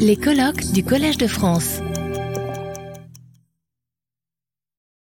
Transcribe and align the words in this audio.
Les 0.00 0.16
colloques 0.16 0.72
du 0.72 0.82
Collège 0.82 1.18
de 1.18 1.28
France. 1.28 1.80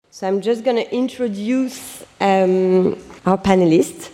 So 0.10 0.28
I'm 0.28 0.42
just 0.42 0.64
going 0.64 0.78
to 0.78 0.96
introduce 0.96 2.04
um, 2.20 2.96
our 3.26 3.38
panelists. 3.38 4.10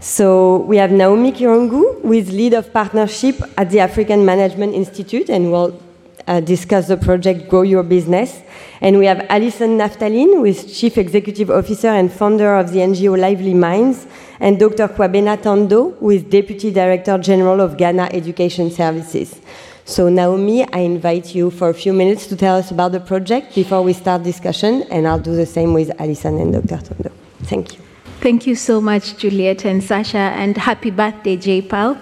So 0.00 0.58
we 0.66 0.78
have 0.78 0.90
Naomi 0.90 1.30
Kirungu, 1.30 2.02
who 2.02 2.12
is 2.12 2.32
lead 2.32 2.54
of 2.54 2.72
partnership 2.72 3.40
at 3.56 3.70
the 3.70 3.78
African 3.78 4.24
Management 4.24 4.74
Institute, 4.74 5.28
and 5.30 5.52
will 5.52 5.80
uh, 6.26 6.40
discuss 6.40 6.88
the 6.88 6.96
project 6.96 7.48
Grow 7.48 7.62
Your 7.62 7.84
Business. 7.84 8.42
And 8.80 8.98
we 8.98 9.06
have 9.06 9.24
Alison 9.28 9.78
Naftalin, 9.78 10.34
who 10.34 10.44
is 10.44 10.76
chief 10.78 10.98
executive 10.98 11.50
officer 11.50 11.88
and 11.88 12.12
founder 12.12 12.56
of 12.56 12.72
the 12.72 12.80
NGO 12.80 13.18
Lively 13.18 13.54
Minds, 13.54 14.06
and 14.40 14.58
Dr. 14.58 14.88
Kwabena 14.88 15.36
Tandoh, 15.36 15.96
who 15.98 16.10
is 16.10 16.22
deputy 16.24 16.72
director 16.72 17.16
general 17.18 17.60
of 17.60 17.76
Ghana 17.76 18.10
Education 18.12 18.70
Services. 18.70 19.40
So 19.88 20.10
Naomi, 20.10 20.70
I 20.70 20.80
invite 20.80 21.34
you 21.34 21.50
for 21.50 21.70
a 21.70 21.74
few 21.74 21.94
minutes 21.94 22.26
to 22.26 22.36
tell 22.36 22.56
us 22.56 22.70
about 22.70 22.92
the 22.92 23.00
project 23.00 23.54
before 23.54 23.80
we 23.80 23.94
start 23.94 24.22
discussion, 24.22 24.82
and 24.90 25.08
I'll 25.08 25.18
do 25.18 25.34
the 25.34 25.46
same 25.46 25.72
with 25.72 25.90
Alison 25.98 26.38
and 26.38 26.52
Dr. 26.52 26.76
Tandoh. 26.76 27.12
Thank 27.44 27.72
you. 27.72 27.80
Thank 28.20 28.46
you 28.46 28.54
so 28.54 28.82
much, 28.82 29.16
Juliet 29.16 29.64
and 29.64 29.82
Sasha, 29.82 30.18
and 30.18 30.58
happy 30.58 30.90
birthday, 30.90 31.38
J-PAL. 31.38 31.98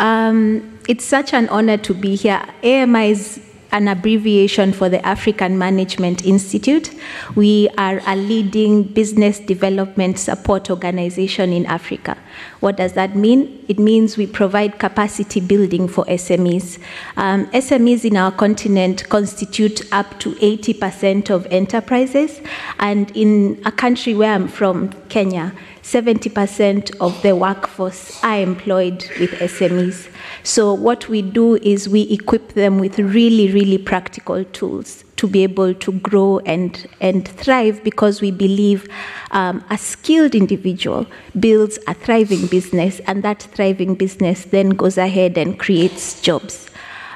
Um, 0.00 0.80
it's 0.88 1.04
such 1.04 1.32
an 1.32 1.48
honor 1.50 1.76
to 1.76 1.94
be 1.94 2.16
here. 2.16 2.44
AMI 2.64 3.10
is 3.12 3.40
an 3.72 3.88
abbreviation 3.88 4.72
for 4.72 4.88
the 4.88 5.04
African 5.06 5.58
Management 5.58 6.24
Institute. 6.24 6.94
We 7.34 7.68
are 7.76 8.00
a 8.06 8.16
leading 8.16 8.82
business 8.82 9.38
development 9.38 10.18
support 10.18 10.70
organization 10.70 11.52
in 11.52 11.66
Africa. 11.66 12.16
What 12.60 12.76
does 12.76 12.94
that 12.94 13.14
mean? 13.14 13.64
It 13.68 13.78
means 13.78 14.16
we 14.16 14.26
provide 14.26 14.78
capacity 14.78 15.40
building 15.40 15.88
for 15.88 16.04
SMEs. 16.06 16.78
Um, 17.16 17.46
SMEs 17.46 18.04
in 18.04 18.16
our 18.16 18.32
continent 18.32 19.08
constitute 19.08 19.90
up 19.92 20.18
to 20.20 20.32
80% 20.36 21.30
of 21.30 21.46
enterprises, 21.50 22.40
and 22.78 23.14
in 23.16 23.60
a 23.64 23.72
country 23.72 24.14
where 24.14 24.32
I'm 24.32 24.48
from, 24.48 24.92
Kenya, 25.08 25.52
70% 25.88 26.94
of 27.00 27.22
the 27.22 27.34
workforce 27.34 28.22
are 28.22 28.40
employed 28.40 29.08
with 29.18 29.30
SMEs. 29.30 30.06
So, 30.42 30.74
what 30.74 31.08
we 31.08 31.22
do 31.22 31.56
is 31.56 31.88
we 31.88 32.02
equip 32.10 32.52
them 32.52 32.78
with 32.78 32.98
really, 32.98 33.50
really 33.50 33.78
practical 33.78 34.44
tools 34.44 35.02
to 35.16 35.26
be 35.26 35.42
able 35.44 35.72
to 35.72 35.92
grow 35.92 36.40
and, 36.40 36.86
and 37.00 37.26
thrive 37.26 37.82
because 37.84 38.20
we 38.20 38.30
believe 38.30 38.86
um, 39.30 39.64
a 39.70 39.78
skilled 39.78 40.34
individual 40.34 41.06
builds 41.40 41.78
a 41.86 41.94
thriving 41.94 42.48
business, 42.48 43.00
and 43.06 43.22
that 43.22 43.44
thriving 43.54 43.94
business 43.94 44.44
then 44.44 44.68
goes 44.68 44.98
ahead 44.98 45.38
and 45.38 45.58
creates 45.58 46.20
jobs. 46.20 46.68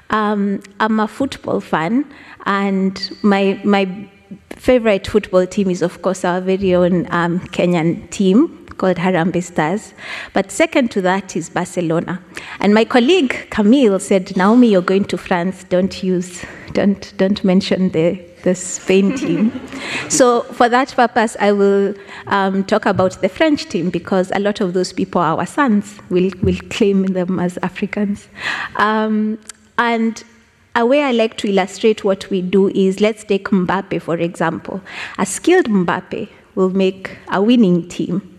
Um, 0.08 0.62
I'm 0.80 0.98
a 0.98 1.08
football 1.08 1.60
fan, 1.60 2.10
and 2.46 3.18
my, 3.20 3.60
my 3.64 4.08
favorite 4.56 5.06
football 5.06 5.46
team 5.46 5.68
is, 5.68 5.82
of 5.82 6.00
course, 6.00 6.24
our 6.24 6.40
very 6.40 6.74
own 6.74 7.06
um, 7.10 7.38
Kenyan 7.48 8.08
team 8.08 8.61
called 8.72 8.96
Harambee 8.96 9.42
Stars. 9.42 9.94
But 10.32 10.50
second 10.50 10.90
to 10.92 11.00
that 11.02 11.36
is 11.36 11.50
Barcelona. 11.50 12.22
And 12.60 12.74
my 12.74 12.84
colleague 12.84 13.48
Camille 13.50 13.98
said, 14.00 14.36
Naomi, 14.36 14.68
you're 14.68 14.82
going 14.82 15.04
to 15.06 15.18
France. 15.18 15.64
Don't 15.64 16.02
use, 16.02 16.44
don't, 16.72 17.12
don't 17.16 17.42
mention 17.44 17.90
the, 17.90 18.20
the 18.42 18.54
Spain 18.54 19.16
team. 19.16 19.52
so 20.08 20.42
for 20.42 20.68
that 20.68 20.92
purpose, 20.94 21.36
I 21.40 21.52
will 21.52 21.94
um, 22.26 22.64
talk 22.64 22.86
about 22.86 23.20
the 23.20 23.28
French 23.28 23.68
team 23.68 23.90
because 23.90 24.30
a 24.34 24.40
lot 24.40 24.60
of 24.60 24.74
those 24.74 24.92
people 24.92 25.20
are 25.20 25.38
our 25.38 25.46
sons. 25.46 25.98
We'll, 26.10 26.30
we'll 26.42 26.60
claim 26.70 27.06
them 27.06 27.38
as 27.38 27.58
Africans. 27.62 28.28
Um, 28.76 29.38
and 29.78 30.22
a 30.74 30.86
way 30.86 31.02
I 31.02 31.12
like 31.12 31.36
to 31.38 31.48
illustrate 31.48 32.02
what 32.02 32.30
we 32.30 32.40
do 32.40 32.68
is 32.68 33.00
let's 33.00 33.24
take 33.24 33.48
Mbappe, 33.48 34.00
for 34.00 34.16
example. 34.16 34.80
A 35.18 35.26
skilled 35.26 35.66
Mbappe 35.66 36.28
will 36.54 36.70
make 36.70 37.18
a 37.30 37.42
winning 37.42 37.88
team 37.88 38.31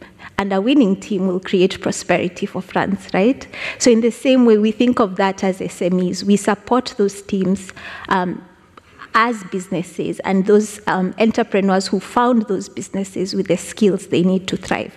and 0.44 0.52
a 0.52 0.60
winning 0.60 1.00
team 1.00 1.26
will 1.26 1.40
create 1.40 1.80
prosperity 1.80 2.46
for 2.46 2.62
France, 2.62 3.08
right? 3.14 3.48
So, 3.80 3.90
in 3.90 4.02
the 4.02 4.12
same 4.12 4.46
way, 4.46 4.58
we 4.58 4.72
think 4.72 5.00
of 5.00 5.16
that 5.16 5.42
as 5.42 5.60
SMEs. 5.60 6.24
We 6.26 6.36
support 6.36 6.94
those 6.98 7.22
teams. 7.22 7.72
Um, 8.10 8.44
as 9.16 9.44
businesses 9.46 10.20
and 10.22 10.46
those 10.48 10.80
um, 10.88 11.14
entrepreneurs 11.20 11.88
who 11.88 12.00
found 12.00 12.44
those 12.48 12.68
businesses 12.68 13.36
with 13.36 13.48
the 13.48 13.58
skills 13.58 14.08
they 14.08 14.24
need 14.24 14.48
to 14.48 14.58
thrive. 14.58 14.94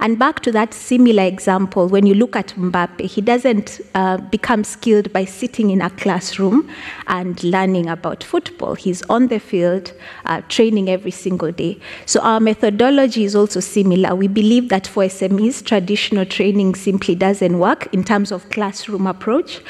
And 0.00 0.18
back 0.18 0.40
to 0.40 0.52
that 0.52 0.74
similar 0.74 1.22
example, 1.22 1.88
when 1.88 2.06
you 2.06 2.14
look 2.14 2.36
at 2.36 2.48
Mbappe, 2.48 3.00
he 3.00 3.20
doesn't 3.20 3.80
uh, 3.94 4.18
become 4.18 4.64
skilled 4.64 5.12
by 5.12 5.24
sitting 5.24 5.70
in 5.70 5.80
a 5.80 5.90
classroom 5.90 6.68
and 7.06 7.42
learning 7.42 7.88
about 7.88 8.22
football. 8.22 8.74
He's 8.74 9.02
on 9.02 9.28
the 9.28 9.40
field, 9.40 9.92
uh, 10.26 10.42
training 10.48 10.90
every 10.90 11.10
single 11.10 11.52
day. 11.52 11.80
So 12.06 12.20
our 12.20 12.40
methodology 12.40 13.24
is 13.24 13.34
also 13.34 13.60
similar. 13.60 14.14
We 14.14 14.28
believe 14.28 14.68
that 14.68 14.86
for 14.86 15.04
SMEs, 15.04 15.64
traditional 15.64 16.26
training 16.26 16.74
simply 16.74 17.14
doesn't 17.14 17.58
work 17.58 17.92
in 17.94 18.04
terms 18.04 18.30
of 18.30 18.48
classroom 18.50 19.06
approach. 19.06 19.60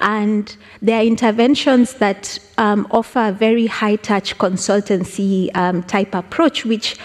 And 0.00 0.56
there 0.80 1.00
are 1.00 1.04
interventions 1.04 1.94
that 1.94 2.38
um, 2.58 2.86
offer 2.90 3.28
a 3.28 3.32
very 3.32 3.66
high 3.66 3.96
touch 3.96 4.38
consultancy 4.38 5.54
um, 5.56 5.82
type 5.82 6.14
approach, 6.14 6.64
which 6.64 6.96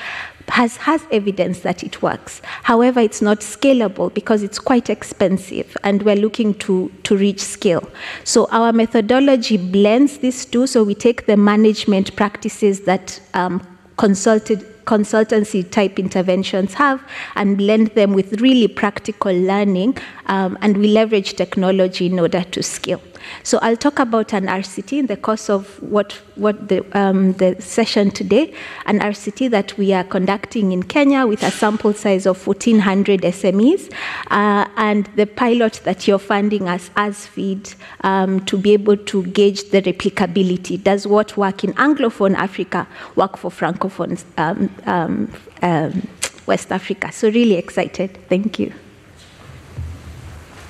has, 0.49 0.77
has 0.77 1.05
evidence 1.11 1.59
that 1.59 1.83
it 1.83 2.01
works. 2.01 2.41
However, 2.63 2.99
it's 2.99 3.21
not 3.21 3.39
scalable 3.39 4.13
because 4.13 4.43
it's 4.43 4.59
quite 4.59 4.89
expensive 4.89 5.75
and 5.83 6.03
we're 6.03 6.15
looking 6.15 6.53
to, 6.55 6.91
to 7.03 7.17
reach 7.17 7.41
scale. 7.41 7.87
So 8.23 8.47
our 8.51 8.71
methodology 8.71 9.57
blends 9.57 10.19
these 10.19 10.45
two. 10.45 10.67
So 10.67 10.83
we 10.83 10.95
take 10.95 11.25
the 11.25 11.37
management 11.37 12.15
practices 12.15 12.81
that 12.81 13.19
um, 13.33 13.65
consulted 13.97 14.65
consultancy 14.85 15.69
type 15.69 15.99
interventions 15.99 16.73
have 16.73 17.03
and 17.35 17.57
blend 17.57 17.87
them 17.87 18.13
with 18.13 18.39
really 18.39 18.69
practical 18.69 19.33
learning 19.33 19.97
um, 20.27 20.57
and 20.61 20.77
we 20.77 20.87
leverage 20.87 21.33
technology 21.33 22.05
in 22.05 22.17
order 22.17 22.41
to 22.41 22.63
scale. 22.63 23.01
So 23.43 23.59
I'll 23.61 23.77
talk 23.77 23.99
about 23.99 24.33
an 24.33 24.47
RCT 24.47 24.99
in 24.99 25.07
the 25.07 25.17
course 25.17 25.49
of 25.49 25.81
what, 25.81 26.13
what 26.35 26.67
the, 26.67 26.85
um, 26.97 27.33
the 27.33 27.61
session 27.61 28.11
today, 28.11 28.53
an 28.85 28.99
RCT 28.99 29.49
that 29.51 29.77
we 29.77 29.93
are 29.93 30.03
conducting 30.03 30.71
in 30.71 30.83
Kenya 30.83 31.25
with 31.25 31.43
a 31.43 31.51
sample 31.51 31.93
size 31.93 32.25
of 32.25 32.45
1,400 32.45 33.21
SMEs, 33.21 33.91
uh, 34.31 34.67
and 34.77 35.05
the 35.15 35.25
pilot 35.25 35.81
that 35.83 36.07
you're 36.07 36.19
funding 36.19 36.67
us 36.67 36.89
as 36.95 37.25
feed 37.25 37.73
um, 38.01 38.39
to 38.45 38.57
be 38.57 38.73
able 38.73 38.97
to 38.97 39.23
gauge 39.27 39.69
the 39.71 39.81
replicability. 39.81 40.81
Does 40.81 41.07
what 41.07 41.37
work 41.37 41.63
in 41.63 41.73
Anglophone 41.73 42.35
Africa 42.35 42.87
work 43.15 43.37
for 43.37 43.51
Francophone 43.51 44.23
um, 44.37 44.69
um, 44.85 45.31
um, 45.61 46.07
West 46.45 46.71
Africa? 46.71 47.11
So 47.11 47.29
really 47.29 47.55
excited. 47.55 48.17
Thank 48.29 48.59
you. 48.59 48.73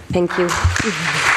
Thank 0.10 0.38
you. 0.38 1.34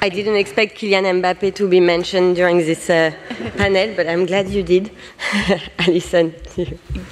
I 0.00 0.10
didn't 0.10 0.36
expect 0.36 0.78
Kylian 0.78 1.20
Mbappe 1.20 1.56
to 1.56 1.68
be 1.68 1.80
mentioned 1.80 2.36
during 2.36 2.58
this 2.58 2.88
uh, 2.88 3.12
panel, 3.56 3.96
but 3.96 4.06
I'm 4.06 4.26
glad 4.26 4.48
you 4.48 4.62
did. 4.62 4.92
Alison. 5.80 6.32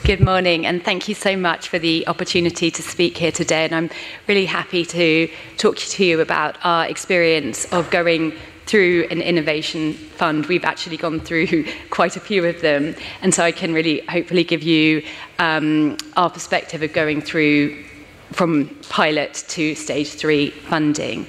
Good 0.04 0.20
morning, 0.20 0.66
and 0.66 0.84
thank 0.84 1.08
you 1.08 1.16
so 1.16 1.36
much 1.36 1.68
for 1.68 1.80
the 1.80 2.06
opportunity 2.06 2.70
to 2.70 2.82
speak 2.82 3.18
here 3.18 3.32
today. 3.32 3.64
And 3.64 3.74
I'm 3.74 3.90
really 4.28 4.46
happy 4.46 4.84
to 4.84 5.28
talk 5.56 5.78
to 5.78 6.04
you 6.04 6.20
about 6.20 6.58
our 6.62 6.86
experience 6.86 7.64
of 7.72 7.90
going 7.90 8.34
through 8.66 9.08
an 9.10 9.20
innovation 9.20 9.94
fund. 9.94 10.46
We've 10.46 10.64
actually 10.64 10.96
gone 10.96 11.18
through 11.18 11.66
quite 11.90 12.14
a 12.14 12.20
few 12.20 12.44
of 12.44 12.60
them, 12.60 12.94
and 13.20 13.34
so 13.34 13.42
I 13.42 13.50
can 13.50 13.74
really 13.74 13.98
hopefully 14.06 14.44
give 14.44 14.62
you 14.62 15.02
um, 15.40 15.96
our 16.16 16.30
perspective 16.30 16.84
of 16.84 16.92
going 16.92 17.20
through 17.20 17.82
from 18.30 18.68
pilot 18.90 19.44
to 19.48 19.74
stage 19.74 20.10
three 20.10 20.50
funding. 20.50 21.26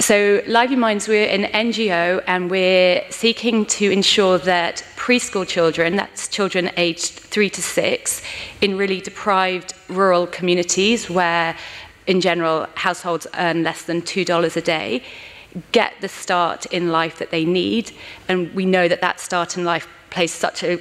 So, 0.00 0.42
Lively 0.48 0.74
Minds, 0.74 1.06
we're 1.06 1.28
an 1.28 1.44
NGO 1.44 2.20
and 2.26 2.50
we're 2.50 3.04
seeking 3.10 3.64
to 3.66 3.90
ensure 3.92 4.38
that 4.38 4.84
preschool 4.96 5.46
children, 5.46 5.94
that's 5.94 6.26
children 6.26 6.72
aged 6.76 7.12
three 7.12 7.48
to 7.50 7.62
six, 7.62 8.20
in 8.60 8.76
really 8.76 9.00
deprived 9.00 9.72
rural 9.88 10.26
communities 10.26 11.08
where, 11.08 11.56
in 12.08 12.20
general, 12.20 12.66
households 12.74 13.28
earn 13.38 13.62
less 13.62 13.84
than 13.84 14.02
$2 14.02 14.56
a 14.56 14.60
day, 14.60 15.04
get 15.70 15.92
the 16.00 16.08
start 16.08 16.66
in 16.66 16.90
life 16.90 17.18
that 17.18 17.30
they 17.30 17.44
need. 17.44 17.92
And 18.28 18.52
we 18.52 18.66
know 18.66 18.88
that 18.88 19.00
that 19.00 19.20
start 19.20 19.56
in 19.56 19.64
life 19.64 19.86
plays 20.10 20.32
such 20.32 20.64
a 20.64 20.80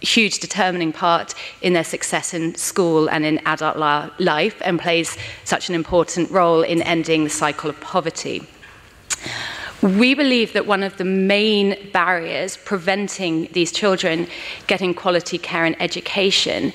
huge 0.00 0.38
determining 0.38 0.92
part 0.92 1.34
in 1.62 1.72
their 1.72 1.84
success 1.84 2.34
in 2.34 2.54
school 2.54 3.08
and 3.08 3.24
in 3.24 3.38
adult 3.46 3.76
la- 3.76 4.10
life 4.18 4.60
and 4.64 4.78
plays 4.78 5.16
such 5.44 5.68
an 5.68 5.74
important 5.74 6.30
role 6.30 6.62
in 6.62 6.82
ending 6.82 7.24
the 7.24 7.30
cycle 7.30 7.70
of 7.70 7.80
poverty. 7.80 8.46
We 9.82 10.14
believe 10.14 10.54
that 10.54 10.66
one 10.66 10.82
of 10.82 10.96
the 10.96 11.04
main 11.04 11.90
barriers 11.92 12.56
preventing 12.56 13.48
these 13.52 13.70
children 13.70 14.26
getting 14.66 14.94
quality 14.94 15.36
care 15.36 15.66
and 15.66 15.80
education 15.80 16.72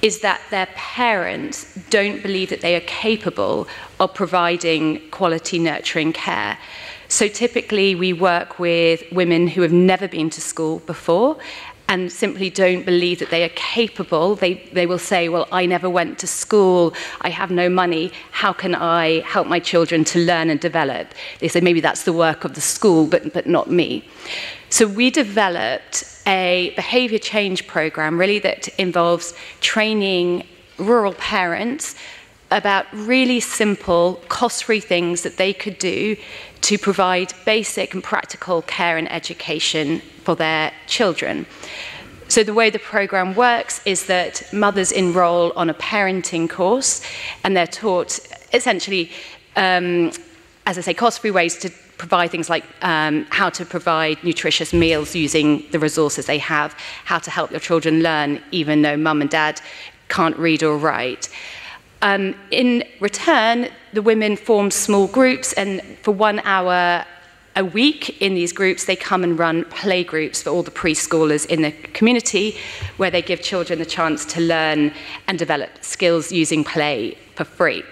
is 0.00 0.20
that 0.20 0.40
their 0.50 0.66
parents 0.74 1.74
don't 1.90 2.22
believe 2.22 2.48
that 2.48 2.62
they 2.62 2.74
are 2.74 2.80
capable 2.80 3.68
of 4.00 4.14
providing 4.14 5.10
quality 5.10 5.58
nurturing 5.58 6.14
care. 6.14 6.58
So 7.08 7.28
typically, 7.28 7.94
we 7.94 8.12
work 8.12 8.58
with 8.58 9.02
women 9.12 9.48
who 9.48 9.62
have 9.62 9.72
never 9.72 10.08
been 10.08 10.30
to 10.30 10.40
school 10.40 10.80
before 10.80 11.38
and 11.88 12.12
simply 12.12 12.50
don't 12.50 12.84
believe 12.84 13.18
that 13.18 13.30
they 13.30 13.42
are 13.44 13.50
capable. 13.50 14.34
They, 14.34 14.54
they 14.72 14.86
will 14.86 14.98
say, 14.98 15.28
Well, 15.28 15.48
I 15.50 15.66
never 15.66 15.88
went 15.88 16.18
to 16.20 16.26
school, 16.26 16.94
I 17.22 17.30
have 17.30 17.50
no 17.50 17.68
money, 17.68 18.12
how 18.30 18.52
can 18.52 18.74
I 18.74 19.20
help 19.20 19.46
my 19.46 19.58
children 19.58 20.04
to 20.04 20.18
learn 20.18 20.50
and 20.50 20.60
develop? 20.60 21.08
They 21.40 21.48
say, 21.48 21.60
Maybe 21.60 21.80
that's 21.80 22.04
the 22.04 22.12
work 22.12 22.44
of 22.44 22.54
the 22.54 22.60
school, 22.60 23.06
but, 23.06 23.32
but 23.32 23.46
not 23.46 23.70
me. 23.70 24.04
So 24.70 24.86
we 24.86 25.10
developed 25.10 26.04
a 26.26 26.72
behavior 26.76 27.18
change 27.18 27.66
program 27.66 28.18
really 28.18 28.38
that 28.40 28.68
involves 28.78 29.32
training 29.60 30.46
rural 30.76 31.14
parents 31.14 31.94
about 32.50 32.86
really 32.92 33.40
simple, 33.40 34.20
cost 34.28 34.64
free 34.64 34.80
things 34.80 35.22
that 35.22 35.36
they 35.36 35.52
could 35.52 35.78
do 35.78 36.16
to 36.62 36.78
provide 36.78 37.32
basic 37.44 37.94
and 37.94 38.02
practical 38.02 38.62
care 38.62 38.96
and 38.96 39.10
education 39.12 40.00
for 40.24 40.34
their 40.34 40.72
children. 40.86 41.46
So, 42.28 42.42
the 42.42 42.52
way 42.52 42.68
the 42.68 42.78
program 42.78 43.34
works 43.34 43.80
is 43.86 44.06
that 44.06 44.42
mothers 44.52 44.92
enroll 44.92 45.52
on 45.56 45.70
a 45.70 45.74
parenting 45.74 46.48
course 46.48 47.02
and 47.42 47.56
they're 47.56 47.66
taught 47.66 48.18
essentially, 48.52 49.10
um, 49.56 50.12
as 50.66 50.76
I 50.76 50.82
say, 50.82 50.94
cost 50.94 51.20
free 51.20 51.30
ways 51.30 51.56
to 51.58 51.70
provide 51.96 52.30
things 52.30 52.48
like 52.48 52.64
um, 52.82 53.26
how 53.30 53.50
to 53.50 53.64
provide 53.64 54.22
nutritious 54.22 54.72
meals 54.72 55.14
using 55.14 55.64
the 55.70 55.78
resources 55.78 56.26
they 56.26 56.38
have, 56.38 56.72
how 57.04 57.18
to 57.18 57.30
help 57.30 57.50
your 57.50 57.60
children 57.60 58.02
learn, 58.02 58.40
even 58.52 58.82
though 58.82 58.96
mum 58.96 59.20
and 59.20 59.30
dad 59.30 59.60
can't 60.08 60.36
read 60.36 60.62
or 60.62 60.76
write. 60.76 61.28
Um, 62.00 62.34
in 62.50 62.84
return, 63.00 63.68
the 63.92 64.02
women 64.02 64.36
form 64.36 64.70
small 64.70 65.08
groups, 65.08 65.52
and 65.54 65.82
for 66.02 66.12
one 66.12 66.40
hour 66.40 67.04
a 67.56 67.64
week 67.64 68.22
in 68.22 68.34
these 68.34 68.52
groups, 68.52 68.84
they 68.84 68.94
come 68.94 69.24
and 69.24 69.36
run 69.36 69.64
play 69.64 70.04
groups 70.04 70.42
for 70.42 70.50
all 70.50 70.62
the 70.62 70.70
preschoolers 70.70 71.44
in 71.46 71.62
the 71.62 71.72
community, 71.92 72.56
where 72.98 73.10
they 73.10 73.20
give 73.20 73.42
children 73.42 73.80
the 73.80 73.86
chance 73.86 74.24
to 74.26 74.40
learn 74.40 74.92
and 75.26 75.38
develop 75.38 75.70
skills 75.80 76.30
using 76.30 76.62
play 76.62 77.18
for 77.34 77.44
free. 77.44 77.82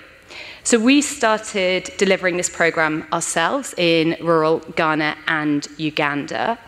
So 0.63 0.79
we 0.79 1.03
started 1.03 1.91
delivering 1.97 2.37
this 2.37 2.51
program 2.51 3.07
ourselves 3.13 3.75
in 3.77 4.17
rural 4.21 4.61
Ghana 4.77 5.17
and 5.27 5.67
Uganda. 5.79 6.59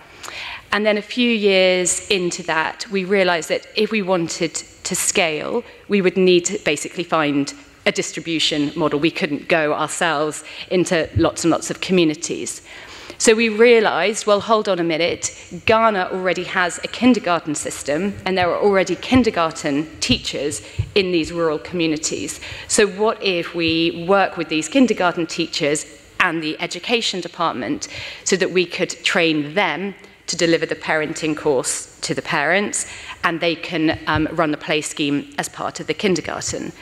And 0.72 0.84
then 0.84 0.98
a 0.98 1.02
few 1.02 1.30
years 1.30 2.08
into 2.08 2.42
that, 2.44 2.86
we 2.90 3.04
realized 3.04 3.48
that 3.48 3.66
if 3.76 3.90
we 3.90 4.02
wanted 4.02 4.62
to 4.88 4.94
scale, 4.94 5.62
we 5.88 6.00
would 6.00 6.16
need 6.16 6.46
to 6.46 6.58
basically 6.64 7.04
find 7.04 7.52
a 7.84 7.92
distribution 7.92 8.72
model. 8.74 8.98
We 8.98 9.10
couldn't 9.10 9.46
go 9.48 9.74
ourselves 9.74 10.44
into 10.70 11.08
lots 11.16 11.44
and 11.44 11.50
lots 11.50 11.70
of 11.70 11.80
communities. 11.80 12.62
So 13.18 13.34
we 13.34 13.48
realized, 13.48 14.26
well, 14.26 14.40
hold 14.40 14.68
on 14.68 14.78
a 14.78 14.84
minute, 14.84 15.36
Ghana 15.66 16.10
already 16.12 16.44
has 16.44 16.78
a 16.78 16.88
kindergarten 16.88 17.54
system, 17.54 18.14
and 18.24 18.38
there 18.38 18.50
are 18.50 18.60
already 18.60 18.94
kindergarten 18.94 19.88
teachers 20.00 20.62
in 20.94 21.12
these 21.12 21.32
rural 21.32 21.58
communities. 21.58 22.40
So 22.68 22.86
what 22.86 23.22
if 23.22 23.54
we 23.54 24.06
work 24.08 24.36
with 24.36 24.48
these 24.48 24.68
kindergarten 24.68 25.26
teachers 25.26 25.84
and 26.20 26.42
the 26.42 26.58
education 26.60 27.20
department 27.20 27.88
so 28.24 28.36
that 28.36 28.52
we 28.52 28.64
could 28.64 28.90
train 29.04 29.54
them 29.54 29.94
to 30.28 30.36
deliver 30.36 30.66
the 30.66 30.76
parenting 30.76 31.36
course 31.36 31.98
to 32.02 32.14
the 32.14 32.22
parents, 32.22 32.86
and 33.24 33.40
they 33.40 33.54
can 33.54 33.98
um, 34.06 34.28
run 34.32 34.50
the 34.50 34.56
play 34.56 34.80
scheme 34.80 35.32
as 35.38 35.48
part 35.48 35.80
of 35.80 35.86
the 35.86 35.94
kindergarten. 35.94 36.72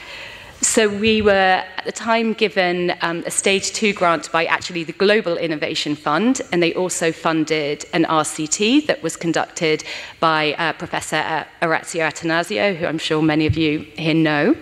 So 0.63 0.89
we 0.89 1.21
were 1.21 1.63
at 1.77 1.85
the 1.85 1.93
time 1.93 2.33
given 2.33 2.95
um, 3.03 3.23
a 3.27 3.31
stage 3.31 3.73
two 3.73 3.93
grant 3.93 4.33
by 4.33 4.47
actually 4.47 4.85
the 4.85 4.95
Global 4.95 5.37
Innovation 5.37 5.95
Fund, 5.95 6.41
and 6.51 6.63
they 6.63 6.73
also 6.73 7.13
funded 7.13 7.85
an 7.93 8.05
RCT 8.05 8.87
that 8.87 9.03
was 9.03 9.17
conducted 9.17 9.85
by 10.19 10.55
uh, 10.55 10.73
Professor 10.73 11.17
uh, 11.17 11.45
Orazio 11.61 12.09
Atanasio, 12.09 12.75
who 12.75 12.87
I'm 12.87 12.99
sure 12.99 13.23
many 13.23 13.47
of 13.47 13.57
you 13.59 13.81
here 13.97 14.15
know. 14.15 14.57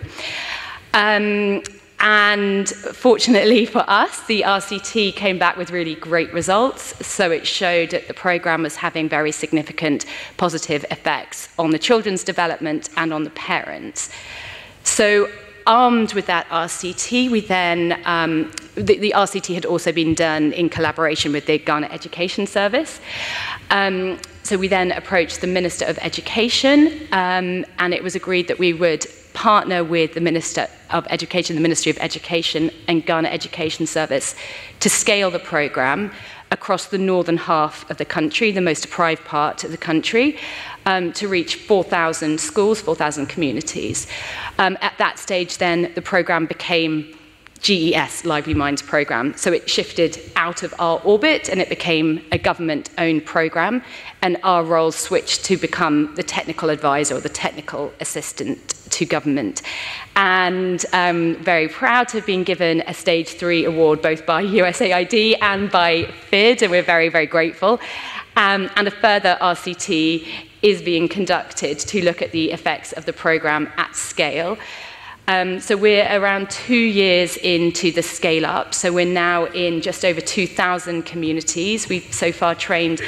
Um, 0.93 1.63
and 1.99 2.67
fortunately 2.69 3.65
for 3.65 3.83
us, 3.87 4.21
the 4.27 4.41
RCT 4.41 5.15
came 5.15 5.39
back 5.39 5.57
with 5.57 5.71
really 5.71 5.95
great 5.95 6.31
results. 6.33 7.05
So 7.05 7.31
it 7.31 7.47
showed 7.47 7.91
that 7.91 8.07
the 8.07 8.13
program 8.13 8.63
was 8.63 8.75
having 8.75 9.07
very 9.07 9.31
significant 9.31 10.05
positive 10.37 10.85
effects 10.91 11.49
on 11.57 11.71
the 11.71 11.79
children's 11.79 12.23
development 12.23 12.89
and 12.97 13.13
on 13.13 13.23
the 13.23 13.29
parents. 13.31 14.09
So 14.83 15.29
armed 15.67 16.13
with 16.13 16.27
that 16.27 16.47
RCT, 16.49 17.31
we 17.31 17.41
then, 17.41 17.99
um, 18.05 18.51
the, 18.75 18.97
the, 18.97 19.13
RCT 19.15 19.55
had 19.55 19.65
also 19.65 19.91
been 19.91 20.13
done 20.13 20.53
in 20.53 20.69
collaboration 20.69 21.31
with 21.31 21.47
the 21.47 21.57
Ghana 21.57 21.87
Education 21.87 22.45
Service. 22.45 22.99
Um, 23.71 24.19
so 24.43 24.57
we 24.57 24.67
then 24.67 24.91
approached 24.91 25.41
the 25.41 25.47
Minister 25.47 25.85
of 25.85 25.97
Education, 25.99 27.07
um, 27.11 27.65
and 27.79 27.93
it 27.95 28.03
was 28.03 28.15
agreed 28.15 28.47
that 28.47 28.59
we 28.59 28.73
would 28.73 29.07
partner 29.45 29.83
with 29.83 30.15
the 30.15 30.19
Minister 30.19 30.67
of 30.89 31.05
Education, 31.11 31.55
the 31.55 31.61
Ministry 31.61 31.91
of 31.91 31.99
Education, 31.99 32.71
and 32.87 33.05
Ghana 33.05 33.27
Education 33.27 33.85
Service 33.85 34.33
to 34.79 34.89
scale 34.89 35.29
the 35.29 35.37
program 35.37 36.11
across 36.49 36.87
the 36.87 36.97
northern 36.97 37.37
half 37.37 37.87
of 37.91 37.97
the 37.97 38.05
country, 38.05 38.51
the 38.51 38.59
most 38.59 38.81
deprived 38.81 39.23
part 39.23 39.63
of 39.63 39.69
the 39.69 39.77
country, 39.77 40.39
um, 40.87 41.13
to 41.13 41.27
reach 41.27 41.57
4,000 41.57 42.39
schools, 42.39 42.81
4,000 42.81 43.27
communities. 43.27 44.07
Um, 44.57 44.79
at 44.81 44.97
that 44.97 45.19
stage, 45.19 45.59
then, 45.59 45.91
the 45.93 46.01
program 46.01 46.47
became 46.47 47.15
GES, 47.61 48.25
Lively 48.25 48.55
Minds 48.55 48.81
program. 48.81 49.35
So 49.37 49.53
it 49.53 49.69
shifted 49.69 50.19
out 50.35 50.63
of 50.63 50.73
our 50.79 50.99
orbit 51.03 51.49
and 51.49 51.61
it 51.61 51.69
became 51.69 52.25
a 52.31 52.39
government 52.39 52.89
owned 52.97 53.25
program. 53.27 53.83
And 54.23 54.37
our 54.41 54.63
role 54.63 54.91
switched 54.91 55.45
to 55.45 55.55
become 55.55 56.15
the 56.15 56.23
technical 56.23 56.71
advisor 56.71 57.15
or 57.15 57.19
the 57.19 57.29
technical 57.29 57.93
assistant 57.99 58.74
to 58.95 59.05
government. 59.05 59.61
And 60.15 60.83
I'm 60.93 61.35
um, 61.35 61.43
very 61.43 61.67
proud 61.67 62.07
to 62.09 62.17
have 62.17 62.25
been 62.25 62.43
given 62.43 62.81
a 62.87 62.93
stage 62.93 63.29
three 63.29 63.65
award 63.65 64.01
both 64.01 64.25
by 64.25 64.43
USAID 64.59 65.37
and 65.41 65.71
by 65.71 66.05
FID, 66.29 66.63
and 66.63 66.71
we're 66.71 66.89
very, 66.95 67.09
very 67.09 67.25
grateful. 67.25 67.79
Um, 68.37 68.69
and 68.75 68.87
a 68.87 68.91
further 68.91 69.37
RCT 69.41 70.27
is 70.61 70.81
being 70.81 71.07
conducted 71.07 71.79
to 71.79 72.03
look 72.03 72.21
at 72.21 72.31
the 72.31 72.51
effects 72.51 72.91
of 72.93 73.05
the 73.05 73.13
program 73.13 73.71
at 73.77 73.95
scale. 73.95 74.57
Um, 75.27 75.59
so 75.59 75.75
we're 75.75 76.07
around 76.11 76.51
two 76.51 76.75
years 76.75 77.37
into 77.37 77.91
the 77.91 78.03
scale 78.03 78.45
up. 78.45 78.75
So 78.75 78.93
we're 78.93 79.11
now 79.11 79.45
in 79.45 79.81
just 79.81 80.05
over 80.05 80.21
2,000 80.21 81.03
communities. 81.03 81.89
We've 81.89 82.13
so 82.13 82.31
far 82.31 82.53
trained 82.53 83.01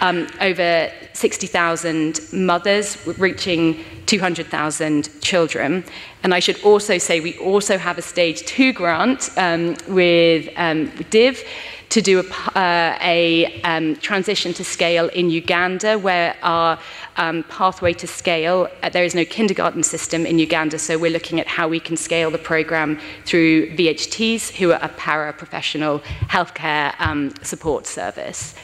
um, 0.00 0.28
over 0.40 0.90
60,000 1.14 2.20
mothers, 2.32 3.04
reaching 3.18 3.84
200,000 4.06 5.08
children. 5.20 5.84
And 6.22 6.32
I 6.32 6.38
should 6.38 6.62
also 6.62 6.98
say 6.98 7.20
we 7.20 7.36
also 7.38 7.76
have 7.76 7.98
a 7.98 8.02
stage 8.02 8.42
two 8.46 8.72
grant 8.72 9.30
um, 9.36 9.76
with 9.88 10.48
um, 10.56 10.88
DIV 11.10 11.44
to 11.94 12.02
do 12.02 12.18
a, 12.18 12.58
uh, 12.58 12.98
a 13.02 13.62
um, 13.62 13.94
transition 13.94 14.52
to 14.52 14.64
scale 14.64 15.06
in 15.10 15.30
Uganda, 15.30 15.96
where 15.96 16.36
our 16.42 16.76
um, 17.18 17.44
pathway 17.44 17.92
to 17.92 18.08
scale, 18.08 18.68
uh, 18.82 18.88
there 18.88 19.04
is 19.04 19.14
no 19.14 19.24
kindergarten 19.24 19.84
system 19.84 20.26
in 20.26 20.40
Uganda, 20.40 20.76
so 20.76 20.98
we're 20.98 21.12
looking 21.12 21.38
at 21.38 21.46
how 21.46 21.68
we 21.68 21.78
can 21.78 21.96
scale 21.96 22.32
the 22.32 22.38
program 22.38 22.98
through 23.24 23.76
VHTs, 23.76 24.56
who 24.56 24.72
are 24.72 24.80
a 24.82 24.88
para-professional 24.88 26.00
healthcare 26.26 26.92
um, 26.98 27.32
support 27.42 27.86
service. 27.86 28.56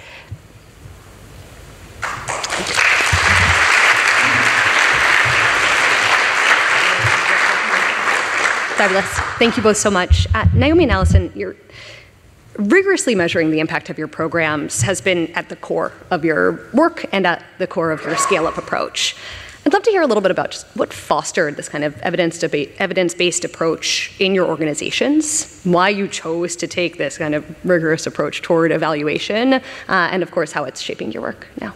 Fabulous. 8.76 9.06
Thank 9.38 9.56
you 9.56 9.62
both 9.62 9.76
so 9.76 9.90
much. 9.90 10.26
Uh, 10.34 10.46
Naomi 10.52 10.82
and 10.82 10.90
Alison, 10.90 11.30
you're 11.37 11.54
rigorously 12.57 13.14
measuring 13.14 13.50
the 13.50 13.61
impact 13.61 13.90
of 13.90 13.99
your 13.99 14.09
programs 14.09 14.83
has 14.83 15.00
been 15.00 15.28
at 15.35 15.49
the 15.49 15.57
core 15.57 15.92
of 16.11 16.25
your 16.25 16.69
work 16.73 17.04
and 17.12 17.26
at 17.26 17.42
the 17.59 17.66
core 17.66 17.90
of 17.90 18.02
your 18.04 18.16
scale 18.16 18.47
up 18.47 18.59
approach. 18.59 19.16
I'd 19.66 19.75
love 19.75 19.83
to 19.83 19.90
hear 19.90 20.00
a 20.00 20.07
little 20.07 20.23
bit 20.23 20.30
about 20.30 20.52
just 20.52 20.66
what 20.75 20.90
fostered 20.90 21.57
this 21.57 21.69
kind 21.69 21.85
of 21.85 21.97
evidence 22.00 23.14
based 23.14 23.45
approach 23.45 24.12
in 24.19 24.35
your 24.35 24.47
organizations, 24.47 25.61
why 25.64 25.90
you 25.90 26.09
chose 26.09 26.57
to 26.57 26.66
take 26.66 26.97
this 26.97 27.19
kind 27.19 27.35
of 27.35 27.45
rigorous 27.64 28.07
approach 28.07 28.40
toward 28.40 28.73
evaluation, 28.73 29.54
uh, 29.54 29.61
and 29.88 30.23
of 30.23 30.30
course, 30.30 30.52
how 30.52 30.64
it's 30.64 30.80
shaping 30.80 31.12
your 31.12 31.23
work 31.23 31.47
now. 31.61 31.75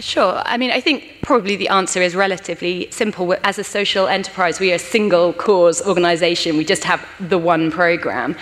Sure. 0.00 0.42
I 0.44 0.58
mean, 0.58 0.70
I 0.70 0.80
think 0.80 1.16
probably 1.22 1.56
the 1.56 1.68
answer 1.68 2.00
is 2.00 2.14
relatively 2.14 2.88
simple. 2.90 3.34
As 3.42 3.58
a 3.58 3.64
social 3.64 4.06
enterprise, 4.06 4.60
we 4.60 4.70
are 4.70 4.76
a 4.76 4.78
single 4.78 5.32
cause 5.32 5.84
organization, 5.84 6.56
we 6.56 6.64
just 6.64 6.84
have 6.84 7.04
the 7.18 7.38
one 7.38 7.70
program. 7.70 8.36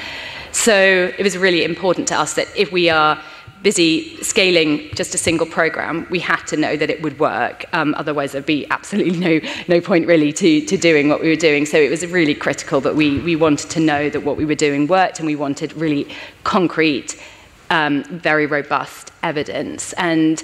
So 0.57 1.13
it 1.17 1.23
was 1.23 1.37
really 1.37 1.65
important 1.65 2.09
to 2.09 2.19
us 2.19 2.33
that 2.35 2.49
if 2.57 2.73
we 2.73 2.89
are 2.89 3.23
busy 3.63 4.17
scaling 4.23 4.89
just 4.95 5.15
a 5.15 5.19
single 5.19 5.47
program, 5.47 6.07
we 6.09 6.19
had 6.19 6.43
to 6.47 6.57
know 6.57 6.79
that 6.79 6.89
it 6.89 7.03
would 7.03 7.21
work. 7.21 7.67
Um, 7.75 7.95
otherwise, 7.99 8.33
there'd 8.33 8.47
be 8.47 8.67
absolutely 8.71 9.19
no, 9.19 9.41
no 9.69 9.83
point 9.83 10.07
really 10.07 10.33
to, 10.33 10.65
to 10.65 10.77
doing 10.79 11.11
what 11.11 11.21
we 11.21 11.29
were 11.29 11.37
doing. 11.37 11.67
So 11.67 11.77
it 11.77 11.91
was 11.91 12.05
really 12.07 12.35
critical 12.35 12.81
that 12.81 12.97
we, 12.97 13.21
we 13.21 13.37
wanted 13.37 13.69
to 13.71 13.81
know 13.81 14.09
that 14.09 14.25
what 14.25 14.39
we 14.39 14.47
were 14.47 14.55
doing 14.55 14.87
worked 14.87 15.19
and 15.19 15.27
we 15.27 15.37
wanted 15.37 15.75
really 15.75 16.09
concrete, 16.43 17.23
um, 17.69 18.03
very 18.05 18.47
robust 18.47 19.13
evidence. 19.23 19.93
And 19.93 20.43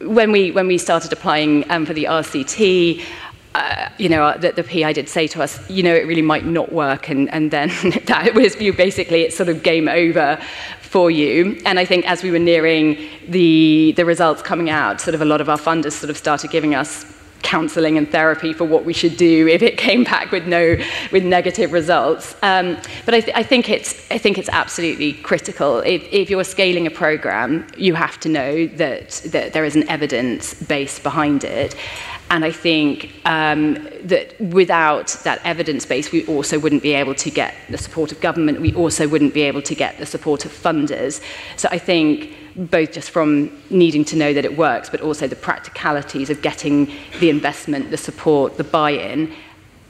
when 0.00 0.30
we, 0.30 0.52
when 0.52 0.68
we 0.68 0.78
started 0.78 1.12
applying 1.12 1.68
um, 1.72 1.84
for 1.86 1.92
the 1.92 2.04
RCT, 2.04 3.02
uh, 3.54 3.88
you 3.98 4.08
know, 4.08 4.36
the, 4.38 4.52
the 4.52 4.64
PI 4.64 4.92
did 4.94 5.08
say 5.08 5.26
to 5.28 5.42
us, 5.42 5.68
you 5.68 5.82
know, 5.82 5.94
it 5.94 6.06
really 6.06 6.22
might 6.22 6.46
not 6.46 6.72
work, 6.72 7.08
and, 7.08 7.32
and 7.32 7.50
then 7.50 7.68
that 8.06 8.34
was 8.34 8.60
you 8.60 8.72
basically 8.72 9.22
it's 9.22 9.36
sort 9.36 9.48
of 9.48 9.62
game 9.62 9.88
over 9.88 10.38
for 10.80 11.10
you. 11.10 11.60
And 11.64 11.78
I 11.78 11.84
think 11.84 12.08
as 12.08 12.22
we 12.22 12.30
were 12.30 12.38
nearing 12.38 12.98
the 13.28 13.92
the 13.96 14.04
results 14.04 14.42
coming 14.42 14.70
out, 14.70 15.00
sort 15.00 15.14
of 15.14 15.22
a 15.22 15.24
lot 15.24 15.40
of 15.40 15.48
our 15.48 15.58
funders 15.58 15.92
sort 15.92 16.10
of 16.10 16.16
started 16.16 16.50
giving 16.50 16.74
us 16.74 17.04
counseling 17.42 17.98
and 17.98 18.10
therapy 18.10 18.52
for 18.52 18.64
what 18.64 18.84
we 18.84 18.92
should 18.92 19.16
do 19.16 19.48
if 19.48 19.62
it 19.62 19.76
came 19.86 20.04
back 20.04 20.30
with 20.30 20.46
no 20.46 20.76
with 21.10 21.24
negative 21.24 21.72
results. 21.72 22.34
Um, 22.42 22.78
but 23.04 23.14
I, 23.14 23.20
th- 23.20 23.36
I, 23.36 23.42
think 23.42 23.68
it's 23.68 24.10
I 24.10 24.18
think 24.18 24.38
it's 24.38 24.48
absolutely 24.48 25.14
critical. 25.14 25.80
If, 25.80 26.02
if, 26.10 26.30
you're 26.30 26.44
scaling 26.44 26.86
a 26.86 26.90
program, 26.90 27.66
you 27.76 27.94
have 27.94 28.18
to 28.20 28.28
know 28.28 28.66
that, 28.68 29.10
that 29.26 29.52
there 29.52 29.64
is 29.64 29.76
an 29.76 29.88
evidence 29.88 30.54
base 30.54 30.98
behind 30.98 31.44
it. 31.44 31.74
And 32.32 32.46
I 32.46 32.50
think 32.50 33.12
um, 33.26 33.74
that 34.04 34.40
without 34.40 35.08
that 35.22 35.42
evidence 35.44 35.84
base, 35.84 36.10
we 36.12 36.24
also 36.26 36.58
wouldn't 36.58 36.82
be 36.82 36.94
able 36.94 37.14
to 37.16 37.30
get 37.30 37.54
the 37.68 37.76
support 37.76 38.10
of 38.10 38.22
government. 38.22 38.58
We 38.62 38.74
also 38.74 39.06
wouldn't 39.06 39.34
be 39.34 39.42
able 39.42 39.60
to 39.60 39.74
get 39.74 39.98
the 39.98 40.06
support 40.06 40.46
of 40.46 40.50
funders. 40.50 41.20
So 41.58 41.68
I 41.70 41.76
think 41.76 42.32
both 42.56 42.92
just 42.92 43.10
from 43.10 43.52
needing 43.68 44.02
to 44.06 44.16
know 44.16 44.32
that 44.32 44.46
it 44.46 44.56
works, 44.56 44.88
but 44.88 45.02
also 45.02 45.28
the 45.28 45.36
practicalities 45.36 46.30
of 46.30 46.40
getting 46.40 46.90
the 47.20 47.28
investment, 47.28 47.90
the 47.90 47.98
support, 47.98 48.56
the 48.56 48.64
buy 48.64 48.92
in, 48.92 49.30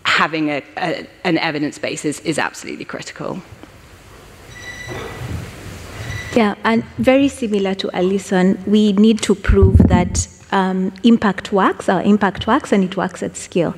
having 0.04 0.48
a, 0.50 0.64
a, 0.78 1.06
an 1.22 1.38
evidence 1.38 1.78
base 1.78 2.04
is, 2.04 2.18
is 2.20 2.40
absolutely 2.40 2.84
critical. 2.84 3.40
Yeah, 6.34 6.56
and 6.64 6.82
very 6.98 7.28
similar 7.28 7.76
to 7.76 7.90
Alison, 7.92 8.60
we 8.66 8.94
need 8.94 9.22
to 9.22 9.36
prove 9.36 9.78
that 9.86 10.26
um, 10.52 10.92
impact 11.02 11.52
works, 11.52 11.88
our 11.88 12.02
impact 12.02 12.46
works, 12.46 12.72
and 12.72 12.84
it 12.84 12.96
works 12.96 13.22
at 13.22 13.36
scale. 13.36 13.74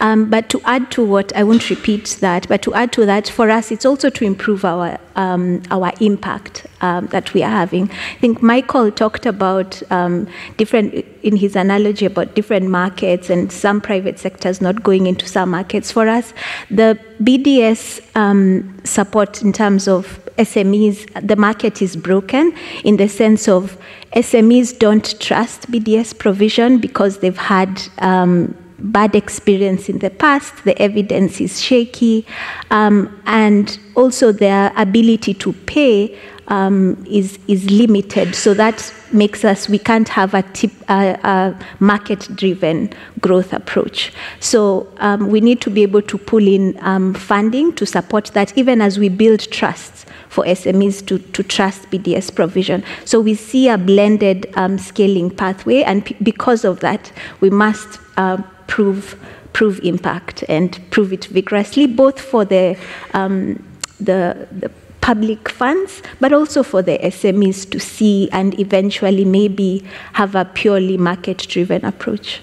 Um, 0.00 0.30
but 0.30 0.48
to 0.50 0.60
add 0.64 0.90
to 0.92 1.04
what, 1.04 1.34
I 1.34 1.42
won't 1.42 1.68
repeat 1.70 2.18
that, 2.20 2.46
but 2.48 2.62
to 2.62 2.74
add 2.74 2.92
to 2.92 3.06
that, 3.06 3.28
for 3.28 3.50
us, 3.50 3.72
it's 3.72 3.84
also 3.84 4.10
to 4.10 4.24
improve 4.24 4.64
our, 4.64 4.98
um, 5.18 5.60
our 5.70 5.92
impact 6.00 6.66
um, 6.80 7.08
that 7.08 7.34
we 7.34 7.42
are 7.42 7.50
having. 7.50 7.90
I 7.90 8.18
think 8.20 8.40
Michael 8.40 8.90
talked 8.90 9.26
about 9.26 9.82
um, 9.90 10.28
different, 10.56 10.94
in 11.22 11.36
his 11.36 11.56
analogy 11.56 12.06
about 12.06 12.34
different 12.34 12.70
markets 12.70 13.28
and 13.28 13.52
some 13.52 13.80
private 13.80 14.18
sectors 14.18 14.60
not 14.60 14.82
going 14.82 15.06
into 15.06 15.26
some 15.26 15.50
markets. 15.50 15.90
For 15.90 16.08
us, 16.08 16.32
the 16.70 16.98
BDS 17.20 18.00
um, 18.16 18.80
support 18.84 19.42
in 19.42 19.52
terms 19.52 19.88
of 19.88 20.20
SMEs, 20.38 21.26
the 21.26 21.34
market 21.36 21.82
is 21.82 21.96
broken 21.96 22.54
in 22.84 22.96
the 22.96 23.08
sense 23.08 23.48
of 23.48 23.76
SMEs 24.14 24.78
don't 24.78 25.20
trust 25.20 25.70
BDS 25.70 26.16
provision 26.16 26.78
because 26.78 27.18
they've 27.18 27.36
had 27.36 27.82
um, 27.98 28.56
bad 28.78 29.14
experience 29.14 29.88
in 29.88 29.98
the 29.98 30.10
past, 30.10 30.64
the 30.64 30.80
evidence 30.80 31.40
is 31.40 31.60
shaky, 31.60 32.26
um, 32.70 33.20
and 33.26 33.78
also 33.94 34.32
their 34.32 34.72
ability 34.76 35.34
to 35.34 35.52
pay 35.52 36.16
um, 36.48 37.04
is, 37.08 37.38
is 37.46 37.70
limited. 37.70 38.34
So 38.34 38.54
that 38.54 38.92
makes 39.12 39.44
us, 39.44 39.68
we 39.68 39.78
can't 39.78 40.08
have 40.08 40.34
a, 40.34 40.42
tip, 40.42 40.70
a 40.88 41.54
market 41.78 42.28
driven 42.34 42.92
growth 43.20 43.52
approach. 43.52 44.12
So 44.40 44.88
um, 44.98 45.28
we 45.28 45.40
need 45.40 45.60
to 45.62 45.70
be 45.70 45.82
able 45.82 46.02
to 46.02 46.18
pull 46.18 46.46
in 46.46 46.78
um, 46.80 47.14
funding 47.14 47.74
to 47.74 47.86
support 47.86 48.26
that, 48.34 48.56
even 48.56 48.80
as 48.80 48.98
we 48.98 49.08
build 49.08 49.40
trusts 49.50 50.06
for 50.28 50.44
SMEs 50.44 51.04
to, 51.06 51.18
to 51.18 51.42
trust 51.42 51.90
BDS 51.90 52.34
provision. 52.34 52.84
So 53.04 53.20
we 53.20 53.34
see 53.34 53.68
a 53.68 53.78
blended 53.78 54.50
um, 54.56 54.78
scaling 54.78 55.30
pathway, 55.30 55.82
and 55.82 56.04
p- 56.04 56.16
because 56.22 56.64
of 56.64 56.80
that, 56.80 57.12
we 57.40 57.50
must 57.50 57.98
uh, 58.16 58.42
prove 58.68 59.18
prove 59.52 59.80
impact 59.82 60.44
and 60.48 60.78
prove 60.90 61.12
it 61.12 61.24
vigorously, 61.24 61.86
both 61.86 62.20
for 62.20 62.44
the 62.44 62.76
um, 63.12 63.60
the, 63.98 64.46
the 64.52 64.70
public 65.00 65.48
funds, 65.48 66.02
but 66.20 66.32
also 66.32 66.62
for 66.62 66.82
the 66.82 66.98
SMEs 66.98 67.68
to 67.70 67.80
see 67.80 68.28
and 68.30 68.58
eventually 68.60 69.24
maybe 69.24 69.84
have 70.12 70.34
a 70.34 70.44
purely 70.44 70.96
market 70.96 71.38
driven 71.48 71.84
approach. 71.84 72.40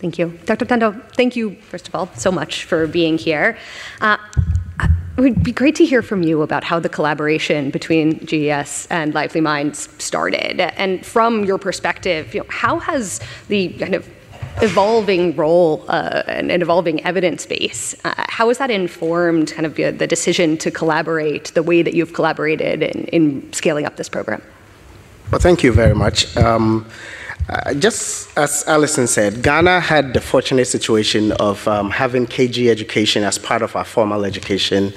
Thank 0.00 0.18
you. 0.18 0.36
Dr. 0.46 0.64
Tandoh, 0.64 1.00
thank 1.14 1.36
you, 1.36 1.54
first 1.70 1.86
of 1.86 1.94
all, 1.94 2.08
so 2.16 2.32
much 2.32 2.64
for 2.64 2.88
being 2.88 3.18
here. 3.18 3.56
Uh, 4.00 4.16
it 5.16 5.20
would 5.20 5.42
be 5.42 5.52
great 5.52 5.74
to 5.76 5.84
hear 5.84 6.00
from 6.00 6.22
you 6.22 6.40
about 6.42 6.64
how 6.64 6.80
the 6.80 6.88
collaboration 6.88 7.70
between 7.70 8.24
GES 8.24 8.86
and 8.90 9.12
Lively 9.12 9.42
Minds 9.42 9.88
started. 9.98 10.60
And 10.60 11.04
from 11.04 11.44
your 11.44 11.58
perspective, 11.58 12.34
you 12.34 12.40
know, 12.40 12.46
how 12.48 12.78
has 12.78 13.20
the 13.48 13.68
kind 13.74 13.94
of 13.94 14.08
evolving 14.62 15.34
role 15.36 15.84
uh, 15.88 16.22
and, 16.26 16.50
and, 16.50 16.62
evolving 16.62 17.04
evidence 17.04 17.46
base, 17.46 17.94
uh, 18.04 18.12
how 18.28 18.48
has 18.48 18.58
that 18.58 18.70
informed 18.70 19.52
kind 19.52 19.66
of 19.66 19.78
uh, 19.78 19.90
the 19.92 20.06
decision 20.06 20.56
to 20.58 20.70
collaborate, 20.70 21.52
the 21.54 21.62
way 21.62 21.82
that 21.82 21.94
you've 21.94 22.12
collaborated 22.12 22.82
in, 22.82 23.04
in, 23.06 23.52
scaling 23.52 23.86
up 23.86 23.96
this 23.96 24.08
program? 24.08 24.42
Well, 25.30 25.40
thank 25.40 25.62
you 25.62 25.72
very 25.72 25.94
much. 25.94 26.36
Um, 26.36 26.86
uh, 27.48 27.74
just 27.74 28.36
as 28.38 28.64
Alison 28.66 29.06
said, 29.06 29.42
Ghana 29.42 29.80
had 29.80 30.14
the 30.14 30.20
fortunate 30.20 30.66
situation 30.66 31.32
of 31.32 31.66
um, 31.66 31.90
having 31.90 32.26
KG 32.26 32.68
education 32.68 33.24
as 33.24 33.38
part 33.38 33.62
of 33.62 33.74
our 33.74 33.84
formal 33.84 34.24
education 34.24 34.92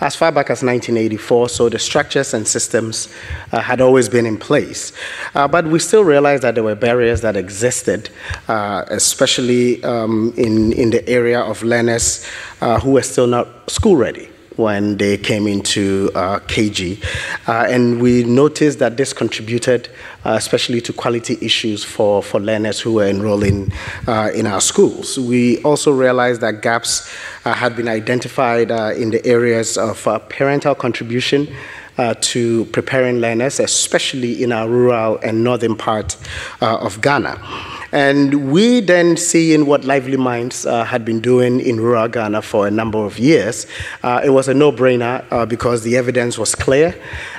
as 0.00 0.14
far 0.14 0.30
back 0.30 0.46
as 0.46 0.62
1984, 0.62 1.48
so 1.48 1.68
the 1.68 1.78
structures 1.78 2.34
and 2.34 2.46
systems 2.46 3.12
uh, 3.52 3.60
had 3.60 3.80
always 3.80 4.08
been 4.08 4.26
in 4.26 4.36
place. 4.36 4.92
Uh, 5.34 5.48
but 5.48 5.66
we 5.66 5.78
still 5.78 6.04
realized 6.04 6.42
that 6.42 6.54
there 6.54 6.64
were 6.64 6.74
barriers 6.74 7.20
that 7.22 7.36
existed, 7.36 8.10
uh, 8.46 8.84
especially 8.88 9.82
um, 9.84 10.32
in, 10.36 10.72
in 10.72 10.90
the 10.90 11.06
area 11.08 11.40
of 11.40 11.62
learners 11.62 12.24
uh, 12.60 12.78
who 12.80 12.92
were 12.92 13.02
still 13.02 13.26
not 13.26 13.68
school 13.70 13.96
ready 13.96 14.28
when 14.58 14.96
they 14.96 15.16
came 15.16 15.46
into 15.46 16.10
uh, 16.14 16.40
KG. 16.40 17.02
Uh, 17.46 17.66
and 17.68 18.02
we 18.02 18.24
noticed 18.24 18.80
that 18.80 18.96
this 18.96 19.12
contributed 19.12 19.88
uh, 20.24 20.32
especially 20.32 20.80
to 20.80 20.92
quality 20.92 21.38
issues 21.40 21.84
for, 21.84 22.22
for 22.22 22.40
learners 22.40 22.80
who 22.80 22.94
were 22.94 23.06
enrolling 23.06 23.72
uh, 24.06 24.30
in 24.34 24.46
our 24.46 24.60
schools. 24.60 25.18
We 25.18 25.62
also 25.62 25.92
realized 25.92 26.40
that 26.40 26.60
gaps 26.60 27.10
uh, 27.44 27.54
had 27.54 27.76
been 27.76 27.88
identified 27.88 28.70
uh, 28.70 28.92
in 28.96 29.10
the 29.10 29.24
areas 29.24 29.78
of 29.78 30.04
parental 30.28 30.74
contribution. 30.74 31.48
Uh, 31.96 32.14
to 32.20 32.64
preparing 32.66 33.18
learners, 33.18 33.58
especially 33.58 34.40
in 34.40 34.52
our 34.52 34.68
rural 34.68 35.18
and 35.24 35.42
northern 35.42 35.74
part 35.74 36.16
uh, 36.62 36.76
of 36.76 37.00
Ghana. 37.00 37.36
And 37.92 38.52
we 38.52 38.80
then 38.80 39.16
seeing 39.16 39.64
what 39.64 39.84
Lively 39.84 40.18
Minds 40.18 40.66
uh, 40.66 40.84
had 40.84 41.04
been 41.04 41.20
doing 41.20 41.60
in 41.60 41.80
rural 41.80 42.08
Ghana 42.08 42.42
for 42.42 42.66
a 42.66 42.70
number 42.70 42.98
of 42.98 43.18
years, 43.18 43.66
uh, 44.02 44.20
it 44.22 44.30
was 44.30 44.48
a 44.48 44.54
no-brainer 44.54 45.24
uh, 45.30 45.46
because 45.46 45.82
the 45.82 45.96
evidence 45.96 46.36
was 46.36 46.54
clear 46.54 46.94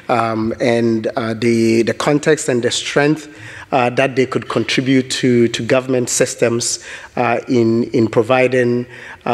um, 0.08 0.54
and 0.60 1.08
uh, 1.16 1.36
the, 1.36 1.84
the 1.84 1.94
context 1.94 2.50
and 2.50 2.64
the 2.64 2.72
strength 2.72 3.28
uh, 3.72 3.92
that 3.92 4.16
they 4.16 4.26
could 4.26 4.50
contribute 4.50 5.12
to, 5.12 5.48
to 5.50 5.64
government 5.64 6.10
systems 6.10 6.84
uh, 7.16 7.40
in, 7.48 7.84
in 7.92 8.08
providing 8.08 8.88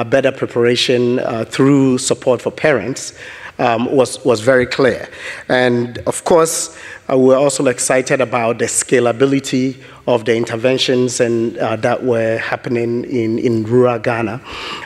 better 0.08 0.30
preparation 0.30 1.20
through 1.46 1.98
support 1.98 2.42
for 2.42 2.52
parents 2.52 3.18
um, 3.60 3.92
was, 3.92 4.24
was 4.26 4.42
very 4.42 4.66
clear. 4.66 5.08
And 5.50 5.98
of 6.00 6.24
course, 6.24 6.78
uh, 7.10 7.18
we're 7.18 7.38
also 7.38 7.68
excited 7.68 8.22
about 8.22 8.60
the 8.60 8.66
scalability 8.66 9.82
of 10.08 10.26
the 10.26 10.36
interventions 10.36 11.20
and 11.20 11.58
uh, 11.58 11.76
that 11.78 12.04
were 12.04 12.38
happening 12.38 13.04
in, 13.06 13.40
in 13.40 13.64
rural 13.64 14.00
Ghana, 14.00 14.42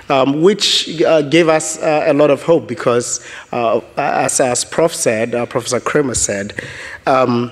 um, 0.09 0.41
which 0.41 1.01
uh, 1.01 1.21
gave 1.23 1.49
us 1.49 1.81
uh, 1.81 2.05
a 2.07 2.13
lot 2.13 2.29
of 2.29 2.43
hope 2.43 2.67
because, 2.67 3.25
uh, 3.51 3.81
as, 3.97 4.39
as 4.39 4.63
Prof 4.65 4.93
said, 4.93 5.35
uh, 5.35 5.45
Professor 5.45 5.79
Kremer 5.79 6.15
said, 6.15 6.53
um, 7.05 7.51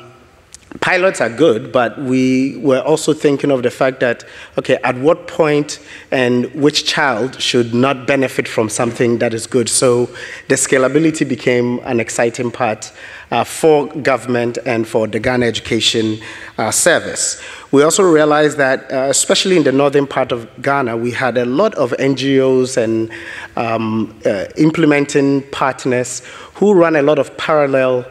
pilots 0.81 1.21
are 1.21 1.29
good, 1.29 1.71
but 1.71 1.97
we 1.97 2.57
were 2.57 2.81
also 2.81 3.13
thinking 3.13 3.51
of 3.51 3.63
the 3.63 3.71
fact 3.71 3.99
that, 4.01 4.23
okay, 4.57 4.77
at 4.83 4.97
what 4.97 5.27
point 5.27 5.79
and 6.11 6.53
which 6.53 6.85
child 6.85 7.41
should 7.41 7.73
not 7.73 8.05
benefit 8.05 8.47
from 8.47 8.69
something 8.69 9.17
that 9.19 9.33
is 9.33 9.47
good? 9.47 9.69
So 9.69 10.05
the 10.49 10.55
scalability 10.55 11.27
became 11.27 11.79
an 11.83 11.99
exciting 11.99 12.51
part 12.51 12.91
uh, 13.31 13.43
for 13.43 13.87
government 13.87 14.57
and 14.65 14.87
for 14.87 15.07
the 15.07 15.19
Ghana 15.19 15.45
Education 15.45 16.19
uh, 16.57 16.71
Service. 16.71 17.41
We 17.71 17.83
also 17.83 18.03
realized 18.03 18.57
that, 18.57 18.91
uh, 18.91 19.07
especially 19.09 19.57
in 19.57 19.63
the 19.63 19.71
northern 19.71 20.07
part 20.07 20.31
of 20.31 20.49
Ghana, 20.61 20.97
we 20.97 21.11
had 21.11 21.37
a 21.37 21.45
lot 21.45 21.75
of 21.75 21.91
NGOs 21.91 22.77
and 22.77 23.09
um, 23.55 24.17
uh, 24.25 24.45
implementing 24.57 25.43
partners 25.51 26.23
who 26.55 26.73
run 26.73 26.95
a 26.95 27.01
lot 27.01 27.19
of 27.19 27.35
parallel 27.37 28.05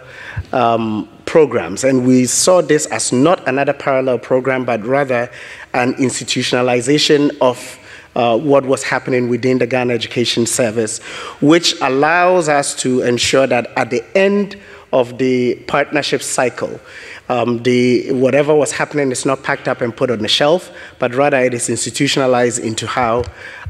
um, 0.53 1.09
programs. 1.27 1.85
And 1.85 2.07
we 2.07 2.25
saw 2.25 2.63
this 2.63 2.87
as 2.87 3.13
not 3.13 3.47
another 3.47 3.73
parallel 3.73 4.19
program, 4.19 4.65
but 4.65 4.85
rather 4.87 5.31
an 5.75 5.95
institutionalization 5.95 7.37
of 7.41 7.79
uh, 8.15 8.39
what 8.39 8.65
was 8.65 8.83
happening 8.83 9.29
within 9.29 9.59
the 9.59 9.67
Ghana 9.67 9.93
Education 9.93 10.47
Service, 10.47 11.01
which 11.43 11.79
allows 11.83 12.49
us 12.49 12.75
to 12.77 13.03
ensure 13.03 13.47
that 13.47 13.71
at 13.77 13.91
the 13.91 14.03
end 14.17 14.57
of 14.93 15.19
the 15.19 15.57
partnership 15.67 16.23
cycle, 16.23 16.81
um, 17.29 17.63
the, 17.65 18.13
whatever 18.13 18.55
was 18.55 18.73
happening 18.73 19.11
is 19.13 19.27
not 19.27 19.43
packed 19.43 19.69
up 19.69 19.81
and 19.83 19.95
put 19.95 20.11
on 20.11 20.21
the 20.21 20.29
shelf, 20.29 20.71
but 20.99 21.15
rather 21.15 21.37
it 21.39 21.53
is 21.53 21.69
institutionalized 21.69 22.59
into 22.61 22.87
how 22.87 23.25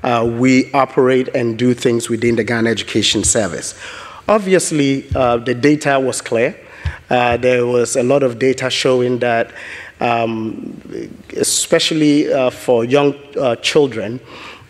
uh, 0.04 0.30
we 0.38 0.70
operate 0.72 1.28
and 1.34 1.58
do 1.58 1.74
things 1.74 2.08
within 2.08 2.36
the 2.36 2.44
Ghana 2.44 2.70
Education 2.70 3.24
Service. 3.24 3.74
Obviously, 4.28 5.06
uh, 5.16 5.38
the 5.38 5.54
data 5.54 5.98
was 5.98 6.20
clear. 6.20 6.54
Uh, 7.08 7.36
there 7.36 7.66
was 7.66 7.96
a 7.96 8.02
lot 8.02 8.22
of 8.22 8.38
data 8.38 8.68
showing 8.68 9.18
that, 9.20 9.52
um, 10.00 10.80
especially 11.36 12.32
uh, 12.32 12.50
for 12.50 12.84
young 12.84 13.14
uh, 13.38 13.54
children, 13.56 14.20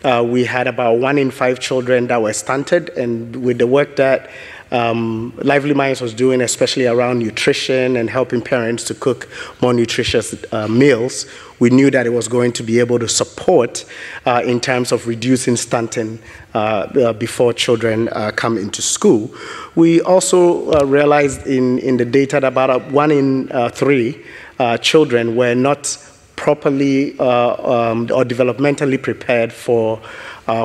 uh, 0.03 0.23
we 0.25 0.45
had 0.45 0.67
about 0.67 0.99
one 0.99 1.17
in 1.17 1.31
five 1.31 1.59
children 1.59 2.07
that 2.07 2.21
were 2.21 2.33
stunted, 2.33 2.89
and 2.89 3.35
with 3.37 3.57
the 3.57 3.65
work 3.67 3.95
that 3.95 4.29
um, 4.71 5.33
Lively 5.37 5.73
Minds 5.73 6.01
was 6.01 6.13
doing, 6.13 6.41
especially 6.41 6.87
around 6.87 7.19
nutrition 7.19 7.95
and 7.95 8.09
helping 8.09 8.41
parents 8.41 8.83
to 8.85 8.93
cook 8.93 9.29
more 9.61 9.73
nutritious 9.73 10.35
uh, 10.51 10.67
meals, 10.67 11.25
we 11.59 11.69
knew 11.69 11.89
that 11.89 12.05
it 12.05 12.11
was 12.11 12.27
going 12.27 12.51
to 12.53 12.63
be 12.63 12.79
able 12.79 12.99
to 12.99 13.07
support 13.07 13.85
uh, 14.25 14.41
in 14.45 14.59
terms 14.59 14.91
of 14.91 15.07
reducing 15.07 15.55
stunting 15.55 16.19
uh, 16.53 16.57
uh 16.57 17.13
before 17.13 17.53
children 17.53 18.09
uh, 18.09 18.31
come 18.35 18.57
into 18.57 18.81
school. 18.81 19.33
We 19.75 20.01
also 20.01 20.71
uh, 20.71 20.85
realized 20.85 21.47
in, 21.47 21.79
in 21.79 21.97
the 21.97 22.05
data 22.05 22.39
that 22.39 22.47
about 22.47 22.91
one 22.91 23.11
in 23.11 23.47
three 23.71 24.23
children 24.81 25.35
were 25.35 25.55
not 25.55 25.97
properly 26.35 27.17
um, 27.19 28.03
or 28.11 28.23
developmentally 28.23 29.01
prepared 29.01 29.53
for, 29.53 29.99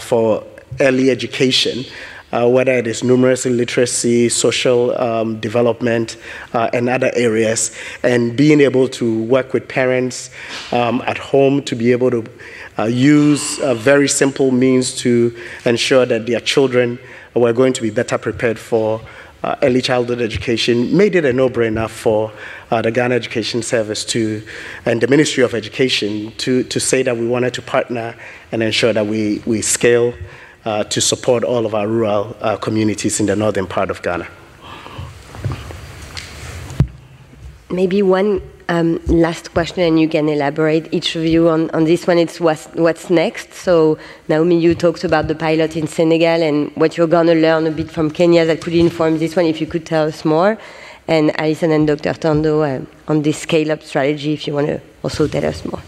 for 0.01 0.45
early 0.81 1.11
education 1.11 1.85
uh, 2.33 2.49
whether 2.49 2.73
it 2.73 2.87
is 2.87 3.03
numeracy, 3.03 3.55
literacy, 3.55 4.29
social 4.29 4.99
um, 5.01 5.39
development, 5.41 6.17
uh, 6.55 6.71
and 6.73 6.89
other 6.89 7.11
areas, 7.15 7.77
and 8.03 8.37
being 8.37 8.61
able 8.61 8.89
to 8.89 9.23
work 9.25 9.53
with 9.53 9.69
parents 9.69 10.31
um, 10.73 11.03
at 11.07 11.19
home 11.19 11.63
to 11.63 11.75
be 11.75 11.93
able 11.93 12.11
to 12.11 12.25
uh, 12.79 12.85
use 12.85 13.59
very 13.77 14.09
simple 14.09 14.51
means 14.51 14.97
to 14.97 15.37
ensure 15.65 16.07
that 16.07 16.27
their 16.27 16.41
children 16.41 16.99
were 17.35 17.53
going 17.53 17.73
to 17.73 17.83
be 17.83 17.91
better 17.91 18.19
prepared 18.19 18.59
for 18.59 19.01
uh, 19.43 19.57
early 19.63 19.83
childhood 19.83 20.21
education 20.21 20.97
made 20.97 21.15
it 21.15 21.25
a 21.25 21.33
no-brainer 21.33 21.89
for 21.89 22.33
uh, 22.71 22.81
the 22.81 22.91
Ghana 22.91 23.15
Education 23.15 23.63
Service 23.63 24.05
to, 24.07 24.43
and 24.85 25.01
the 25.01 25.09
Ministry 25.09 25.43
of 25.43 25.55
Education 25.55 26.33
to, 26.39 26.63
to 26.65 26.81
say 26.81 27.03
that 27.03 27.17
we 27.17 27.27
wanted 27.27 27.55
to 27.55 27.63
partner 27.63 28.15
and 28.53 28.63
ensure 28.63 28.93
that 28.93 29.07
we, 29.07 29.43
we 29.45 29.61
scale 29.61 30.15
uh, 30.65 30.85
to 30.85 31.01
support 31.01 31.45
all 31.45 31.67
of 31.67 31.75
our 31.75 31.89
rural 31.89 32.37
uh, 32.41 32.57
communities 32.57 33.21
in 33.21 33.27
the 33.27 33.37
northern 33.37 33.67
part 33.67 33.91
of 33.91 34.03
Ghana. 34.03 34.29
Maybe 37.71 38.03
one 38.03 38.43
um, 38.69 39.01
last 39.07 39.53
question, 39.53 39.83
and 39.83 40.01
you 40.01 40.09
can 40.09 40.29
elaborate 40.29 40.93
each 40.93 41.17
of 41.17 41.25
you 41.25 41.49
on, 41.49 41.71
on 41.71 41.85
this 41.85 42.07
one. 42.07 42.19
It's 42.19 42.41
what's, 42.41 42.67
what's 42.75 43.11
next. 43.11 43.55
So, 43.55 43.99
Naomi, 44.29 44.59
you 44.59 44.75
talked 44.75 45.05
about 45.05 45.29
the 45.29 45.35
pilot 45.35 45.77
in 45.77 45.87
Senegal 45.87 46.43
and 46.43 46.71
what 46.77 46.97
you're 46.97 47.07
going 47.07 47.27
to 47.27 47.35
learn 47.35 47.67
a 47.67 47.71
bit 47.71 47.91
from 47.91 48.11
Kenya 48.11 48.45
that 48.45 48.61
could 48.61 48.75
inform 48.75 49.19
this 49.19 49.37
one, 49.37 49.47
if 49.47 49.61
you 49.61 49.67
could 49.67 49.87
tell 49.87 50.07
us 50.07 50.25
more. 50.25 50.59
And 51.09 51.39
Alison 51.41 51.73
and 51.73 51.87
Dr. 51.87 52.13
Tandoh 52.13 52.83
uh, 52.83 52.85
on 53.09 53.23
this 53.23 53.39
scale 53.39 53.73
up 53.73 53.83
strategy, 53.83 54.35
if 54.35 54.47
you 54.47 54.55
want 54.55 54.69
to 54.69 54.81
also 55.03 55.27
tell 55.27 55.45
us 55.45 55.65
more. 55.65 55.83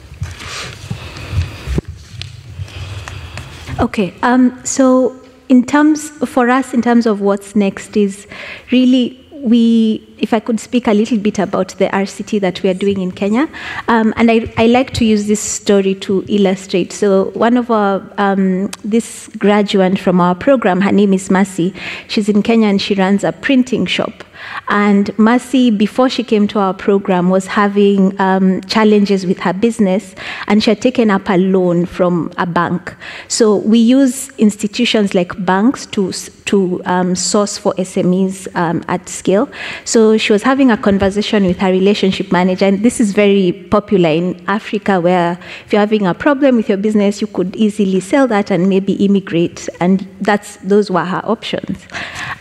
Okay, 3.85 4.15
um, 4.23 4.65
so 4.65 5.15
in 5.51 5.63
terms 5.63 6.09
for 6.27 6.49
us, 6.49 6.73
in 6.73 6.81
terms 6.81 7.05
of 7.05 7.21
what's 7.21 7.55
next, 7.55 7.99
is 7.99 8.27
really 8.73 9.21
we, 9.43 10.03
if 10.17 10.33
I 10.33 10.41
could 10.41 10.59
speak 10.59 10.87
a 10.87 10.95
little 10.95 11.19
bit 11.19 11.39
about 11.39 11.69
the 11.77 11.89
RCT 11.89 12.41
that 12.41 12.63
we 12.63 12.71
are 12.71 12.75
doing 12.75 13.03
in 13.03 13.13
Kenya, 13.13 13.47
um, 13.89 14.15
and 14.17 14.31
I, 14.31 14.51
I, 14.57 14.69
like 14.69 14.95
to 14.95 15.05
use 15.05 15.27
this 15.27 15.41
story 15.41 15.95
to 15.97 16.25
illustrate. 16.29 16.95
So 16.95 17.25
one 17.33 17.59
of 17.59 17.71
our, 17.71 18.03
um, 18.17 18.71
this 18.83 19.29
graduate 19.37 19.99
from 19.99 20.19
our 20.19 20.35
program, 20.35 20.81
her 20.81 20.93
name 20.93 21.13
is 21.13 21.31
Mercy. 21.31 21.75
She's 22.09 22.31
in 22.31 22.43
Kenya 22.43 22.69
and 22.69 22.81
she 22.81 22.95
runs 22.95 23.23
a 23.23 23.33
printing 23.33 23.85
shop. 23.85 24.25
And 24.69 25.17
Mercy, 25.19 25.71
before 25.71 26.09
she 26.09 26.23
came 26.23 26.49
to 26.49 26.59
our 26.59 26.75
program, 26.75 27.29
was 27.29 27.47
having 27.47 28.19
um, 28.21 28.61
challenges 28.63 29.27
with 29.27 29.39
her 29.41 29.53
business, 29.53 30.15
and 30.47 30.63
she 30.63 30.71
had 30.71 30.81
taken 30.81 31.11
up 31.11 31.29
a 31.29 31.37
loan 31.37 31.87
from 31.87 32.33
a 32.39 32.47
bank. 32.47 32.95
So 33.29 33.57
we 33.57 33.79
use 33.79 34.31
institutions 34.39 35.15
like 35.15 35.45
banks 35.45 35.87
to 35.87 36.13
to 36.45 36.83
um, 36.85 37.15
source 37.15 37.57
for 37.57 37.73
SMEs 37.75 38.55
um, 38.55 38.85
at 38.89 39.09
scale. 39.09 39.49
So 39.85 40.19
she 40.19 40.33
was 40.33 40.43
having 40.43 40.71
a 40.71 40.77
conversation 40.77 41.47
with 41.47 41.59
her 41.59 41.71
relationship 41.71 42.31
manager, 42.33 42.67
and 42.67 42.83
this 42.83 43.01
is 43.01 43.13
very 43.13 43.53
popular 43.71 44.11
in 44.11 44.43
Africa, 44.47 45.01
where 45.01 45.39
if 45.65 45.73
you're 45.73 45.81
having 45.81 46.07
a 46.07 46.15
problem 46.15 46.57
with 46.57 46.69
your 46.69 46.79
business, 46.79 47.21
you 47.21 47.27
could 47.27 47.57
easily 47.57 48.01
sell 48.01 48.27
that 48.29 48.51
and 48.51 48.69
maybe 48.69 48.93
immigrate, 49.05 49.69
and 49.81 50.07
that's 50.21 50.57
those 50.57 50.91
were 50.91 51.05
her 51.05 51.23
options. 51.25 51.87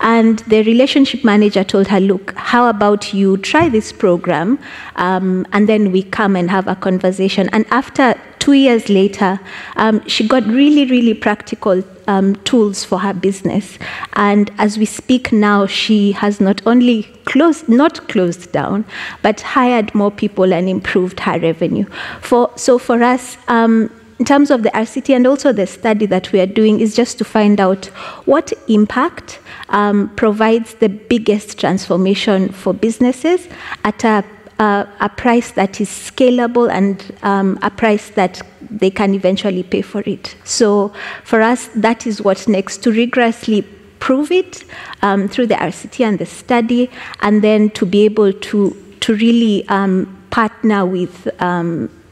And 0.02 0.40
the 0.40 0.64
relationship 0.64 1.24
manager 1.24 1.64
told 1.64 1.88
her, 1.88 1.93
"Look, 2.00 2.34
how 2.36 2.70
about 2.70 3.14
you 3.14 3.38
try 3.38 3.70
this 3.70 3.92
program, 3.92 4.60
um, 4.96 5.46
and 5.52 5.68
then 5.68 5.92
we 5.92 6.04
come 6.04 6.36
and 6.36 6.50
have 6.50 6.68
a 6.68 6.76
conversation." 6.76 7.50
And 7.54 7.66
after 7.72 8.16
two 8.40 8.54
years 8.54 8.90
later, 8.90 9.40
um, 9.78 10.06
she 10.06 10.28
got 10.28 10.46
really, 10.48 10.86
really 10.86 11.14
practical 11.14 11.82
um, 12.08 12.36
tools 12.44 12.84
for 12.84 13.00
her 13.00 13.14
business. 13.14 13.80
And 14.14 14.52
as 14.58 14.78
we 14.78 14.86
speak 14.86 15.32
now, 15.32 15.66
she 15.66 16.12
has 16.12 16.42
not 16.42 16.62
only 16.66 17.04
closed, 17.24 17.70
not 17.70 18.08
closed 18.10 18.52
down, 18.52 18.84
but 19.22 19.40
hired 19.40 19.96
more 19.96 20.12
people 20.12 20.54
and 20.54 20.68
improved 20.68 21.22
her 21.22 21.40
revenue. 21.40 21.86
For, 22.22 22.52
so 22.58 22.78
for 22.78 23.02
us, 23.02 23.38
um, 23.48 23.90
in 24.20 24.26
terms 24.26 24.52
of 24.52 24.64
the 24.64 24.70
RCT 24.70 25.16
and 25.16 25.26
also 25.26 25.52
the 25.52 25.68
study 25.68 26.06
that 26.06 26.32
we 26.32 26.40
are 26.40 26.46
doing 26.46 26.80
is 26.80 26.96
just 26.96 27.18
to 27.18 27.26
find 27.26 27.60
out 27.60 27.86
what 28.26 28.54
impact 28.68 29.40
um, 29.70 30.10
provides 30.16 30.76
the 30.76 30.90
biggest 30.90 31.60
transformation 31.60 32.50
for 32.50 32.74
businesses 32.74 33.48
at 33.84 34.04
a 34.04 34.24
uh, 34.60 34.86
a 35.00 35.10
price 35.10 35.52
that 35.52 35.82
is 35.82 35.90
scalable 35.90 36.72
and 36.72 37.12
um, 37.24 37.58
a 37.64 37.72
price 37.72 38.12
that 38.12 38.42
they 38.62 38.90
can 38.90 39.14
eventually 39.14 39.64
pay 39.64 39.82
for 39.82 40.02
it. 40.06 40.36
So 40.44 40.94
for 41.24 41.42
us, 41.42 41.68
that 41.76 42.06
is 42.08 42.22
what's 42.22 42.48
next 42.48 42.78
to 42.84 42.92
rigorously 42.92 43.64
prove 44.00 44.32
it 44.32 44.64
um, 45.02 45.28
through 45.28 45.48
the 45.48 45.56
RCT 45.56 46.06
and 46.06 46.20
the 46.20 46.26
study, 46.26 46.90
and 47.22 47.42
then 47.42 47.72
to 47.72 47.86
be 47.86 48.06
able 48.06 48.34
to 48.34 48.76
to 49.02 49.16
really 49.16 49.68
um, 49.68 50.24
partner 50.30 50.86
with. 50.86 51.28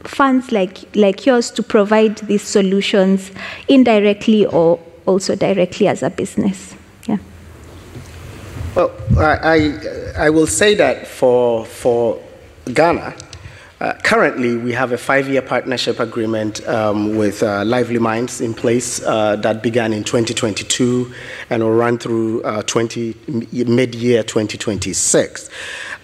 Funds 0.04 0.52
like, 0.52 0.78
like 0.96 1.26
yours 1.26 1.50
to 1.52 1.62
provide 1.62 2.18
these 2.18 2.42
solutions 2.42 3.30
indirectly 3.68 4.46
or 4.46 4.78
also 5.06 5.34
directly 5.34 5.88
as 5.88 6.02
a 6.02 6.10
business. 6.10 6.74
Yeah. 7.06 7.18
Well, 8.74 8.92
I, 9.18 9.38
I, 10.18 10.26
I 10.26 10.30
will 10.30 10.46
say 10.46 10.74
that 10.74 11.06
for, 11.06 11.64
for 11.66 12.20
Ghana, 12.72 13.14
uh, 13.82 13.94
currently, 14.04 14.56
we 14.56 14.72
have 14.72 14.92
a 14.92 14.96
five-year 14.96 15.42
partnership 15.42 15.98
agreement 15.98 16.64
um, 16.68 17.16
with 17.16 17.42
uh, 17.42 17.64
Lively 17.64 17.98
Minds 17.98 18.40
in 18.40 18.54
place 18.54 19.02
uh, 19.02 19.34
that 19.34 19.60
began 19.60 19.92
in 19.92 20.04
2022 20.04 21.12
and 21.50 21.64
will 21.64 21.72
run 21.72 21.98
through 21.98 22.44
uh, 22.44 22.62
20, 22.62 23.16
mid-year 23.66 24.22
2026. 24.22 25.50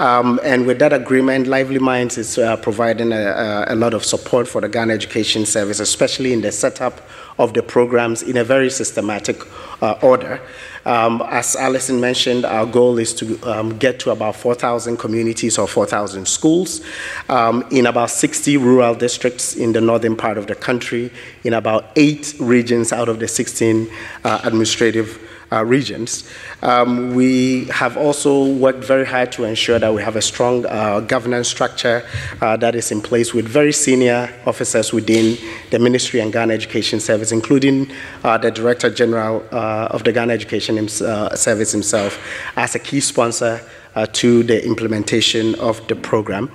Um, 0.00 0.38
and 0.44 0.64
with 0.66 0.78
that 0.78 0.92
agreement, 0.92 1.48
Lively 1.48 1.80
Minds 1.80 2.18
is 2.18 2.38
uh, 2.38 2.56
providing 2.58 3.12
a, 3.12 3.64
a, 3.68 3.74
lot 3.74 3.94
of 3.94 4.04
support 4.04 4.46
for 4.46 4.60
the 4.60 4.68
Ghana 4.68 4.94
Education 4.94 5.44
Service, 5.44 5.80
especially 5.80 6.32
in 6.32 6.40
the 6.40 6.52
setup 6.52 7.00
of 7.38 7.52
the 7.52 7.62
programs 7.62 8.22
in 8.22 8.36
a 8.36 8.44
very 8.44 8.70
systematic 8.70 9.42
uh, 9.82 9.98
order. 10.00 10.40
Um, 10.86 11.22
as 11.28 11.56
Alison 11.56 12.00
mentioned, 12.00 12.44
our 12.44 12.64
goal 12.64 12.98
is 12.98 13.12
to 13.14 13.38
um, 13.42 13.76
get 13.76 13.98
to 14.00 14.10
about 14.10 14.36
4,000 14.36 14.96
communities 14.96 15.58
or 15.58 15.66
4,000 15.66 16.26
schools 16.26 16.80
um, 17.28 17.66
in 17.70 17.86
about 17.86 18.10
60 18.10 18.56
rural 18.56 18.94
districts 18.94 19.56
in 19.56 19.72
the 19.72 19.80
northern 19.80 20.16
part 20.16 20.38
of 20.38 20.46
the 20.46 20.54
country, 20.54 21.10
in 21.44 21.54
about 21.54 21.90
eight 21.96 22.34
regions 22.38 22.92
out 22.92 23.08
of 23.08 23.18
the 23.18 23.28
16 23.28 23.90
uh, 24.24 24.40
administrative 24.44 25.20
uh, 25.52 25.64
regions. 25.64 26.28
Um, 26.62 27.14
we 27.14 27.64
have 27.66 27.96
also 27.96 28.46
worked 28.46 28.84
very 28.84 29.06
hard 29.06 29.32
to 29.32 29.44
ensure 29.44 29.78
that 29.78 29.92
we 29.92 30.02
have 30.02 30.16
a 30.16 30.22
strong 30.22 30.66
uh, 30.66 31.00
governance 31.00 31.48
structure 31.48 32.04
uh, 32.40 32.56
that 32.58 32.74
is 32.74 32.92
in 32.92 33.00
place 33.00 33.32
with 33.32 33.46
very 33.46 33.72
senior 33.72 34.32
officers 34.46 34.92
within 34.92 35.36
the 35.70 35.78
Ministry 35.78 36.20
and 36.20 36.32
Ghana 36.32 36.52
Education 36.54 37.00
Service, 37.00 37.32
including 37.32 37.90
uh, 38.24 38.38
the 38.38 38.50
Director 38.50 38.90
General 38.90 39.44
uh, 39.52 39.88
of 39.90 40.04
the 40.04 40.12
Ghana 40.12 40.32
Education 40.32 40.78
uh, 40.78 41.34
Service 41.34 41.72
himself 41.72 42.18
as 42.56 42.74
a 42.74 42.78
key 42.78 43.00
sponsor 43.00 43.60
uh, 43.98 44.06
to 44.12 44.44
the 44.44 44.64
implementation 44.64 45.56
of 45.56 45.84
the 45.88 45.96
program. 45.96 46.48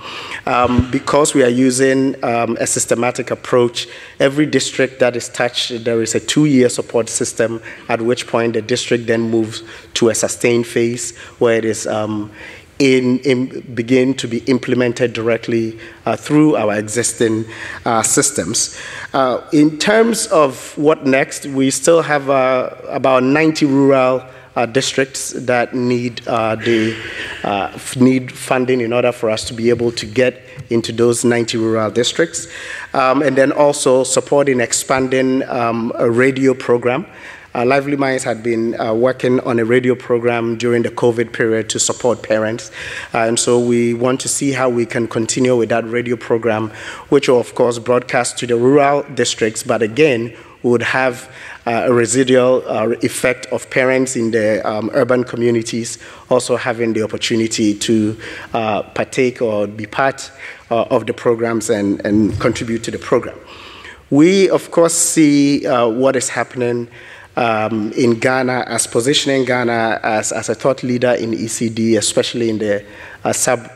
Um, 0.46 0.90
because 0.92 1.34
we 1.36 1.44
are 1.44 1.50
using 1.50 2.16
um, 2.24 2.56
a 2.58 2.66
systematic 2.66 3.32
approach, 3.32 3.88
every 4.20 4.46
district 4.46 5.00
that 5.02 5.18
is 5.18 5.28
touched, 5.28 5.84
there 5.84 6.02
is 6.02 6.16
a 6.16 6.22
two 6.22 6.46
year 6.46 6.70
support 6.70 7.10
system, 7.10 7.62
at 7.90 8.02
which 8.02 8.28
point 8.28 8.54
the 8.54 8.62
district 8.62 9.08
then 9.08 9.30
moves 9.30 9.62
to 9.96 10.10
a 10.10 10.16
sustained 10.16 10.68
phase 10.68 11.18
where 11.40 11.58
it 11.58 11.66
is. 11.66 11.86
Um, 11.86 12.32
in, 12.80 13.20
in, 13.20 13.62
begin 13.76 14.16
to 14.16 14.28
be 14.28 14.40
implemented 14.46 15.14
directly 15.14 15.80
uh, 16.06 16.16
through 16.16 16.56
our 16.56 16.74
existing 16.74 17.46
uh, 17.86 18.02
systems. 18.02 18.78
Uh, 19.14 19.48
in 19.54 19.78
terms 19.78 20.26
of 20.28 20.76
what 20.76 21.06
next, 21.06 21.46
we 21.46 21.70
still 21.70 22.02
have 22.02 22.32
uh, 22.32 22.72
about 22.90 23.24
90 23.24 23.68
rural 23.68 24.28
districts 24.66 25.32
that 25.32 25.74
need 25.74 26.26
uh, 26.28 26.56
the 26.56 26.96
uh, 27.44 27.78
need 28.00 28.32
funding 28.32 28.82
in 28.82 28.94
order 28.94 29.12
for 29.12 29.30
us 29.30 29.44
to 29.46 29.54
be 29.54 29.70
able 29.70 29.92
to 29.92 30.06
get 30.06 30.42
into 30.70 30.92
those 30.92 31.26
90 31.26 31.58
rural 31.58 31.92
districts, 31.92 32.48
um, 32.94 33.22
and 33.22 33.36
then 33.36 33.52
also 33.52 34.04
supporting 34.04 34.60
expanding 34.60 35.44
um, 35.50 35.92
a 35.96 36.10
radio 36.10 36.54
program. 36.54 37.06
Uh, 37.56 37.64
Lively 37.64 37.96
Minds 37.96 38.24
had 38.24 38.42
been 38.42 38.80
uh, 38.80 38.94
working 38.94 39.40
on 39.42 39.60
a 39.60 39.66
radio 39.66 39.94
program 39.94 40.58
during 40.58 40.82
the 40.82 40.90
COVID 40.90 41.34
period 41.34 41.70
to 41.70 41.80
support 41.80 42.24
parents. 42.24 42.72
Uh, 43.14 43.20
and 43.20 43.40
so 43.40 43.60
we 43.60 43.94
want 43.94 44.20
to 44.22 44.28
see 44.28 44.52
how 44.52 44.70
we 44.70 44.88
can 44.88 45.08
continue 45.08 45.56
with 45.56 45.70
that 45.70 45.88
radio 45.88 46.16
program, 46.16 46.72
which 47.10 47.30
will, 47.30 47.40
of 47.40 47.54
course, 47.54 47.78
broadcast 47.78 48.40
to 48.40 48.48
the 48.48 48.56
rural 48.56 49.04
districts, 49.14 49.62
but 49.62 49.84
again, 49.84 50.36
would 50.64 50.82
have 50.82 51.30
uh, 51.66 51.84
a 51.86 51.94
residual 51.94 52.62
uh, 52.68 52.90
effect 53.02 53.46
of 53.48 53.70
parents 53.70 54.16
in 54.16 54.32
the 54.32 54.62
um, 54.68 54.90
urban 54.94 55.24
communities 55.24 55.98
also 56.30 56.58
having 56.58 56.94
the 56.94 57.02
opportunity 57.02 57.74
to 57.74 58.18
uh, 58.54 58.84
partake 58.84 59.42
or 59.42 59.66
be 59.68 59.86
part 59.86 60.32
uh, 60.72 60.84
of 60.84 61.06
the 61.06 61.14
programs 61.14 61.70
and, 61.70 62.06
and 62.06 62.40
contribute 62.40 62.84
to 62.84 62.92
the 62.92 63.00
program. 63.00 63.38
We, 64.10 64.50
of 64.50 64.72
course, 64.72 64.94
see 64.94 65.66
uh, 65.66 65.88
what 65.88 66.16
is 66.16 66.30
happening 66.30 66.90
um, 67.36 67.92
in 67.94 68.20
Ghana 68.20 68.66
as 68.68 68.86
positioning 68.86 69.46
Ghana 69.46 70.02
as, 70.04 70.32
as 70.32 70.50
a 70.50 70.56
thought 70.56 70.84
leader 70.84 71.14
in 71.14 71.32
ECD, 71.32 71.98
especially 71.98 72.50
in 72.50 72.60
the 72.60 72.86
uh, 73.24 73.34
sub 73.34 73.72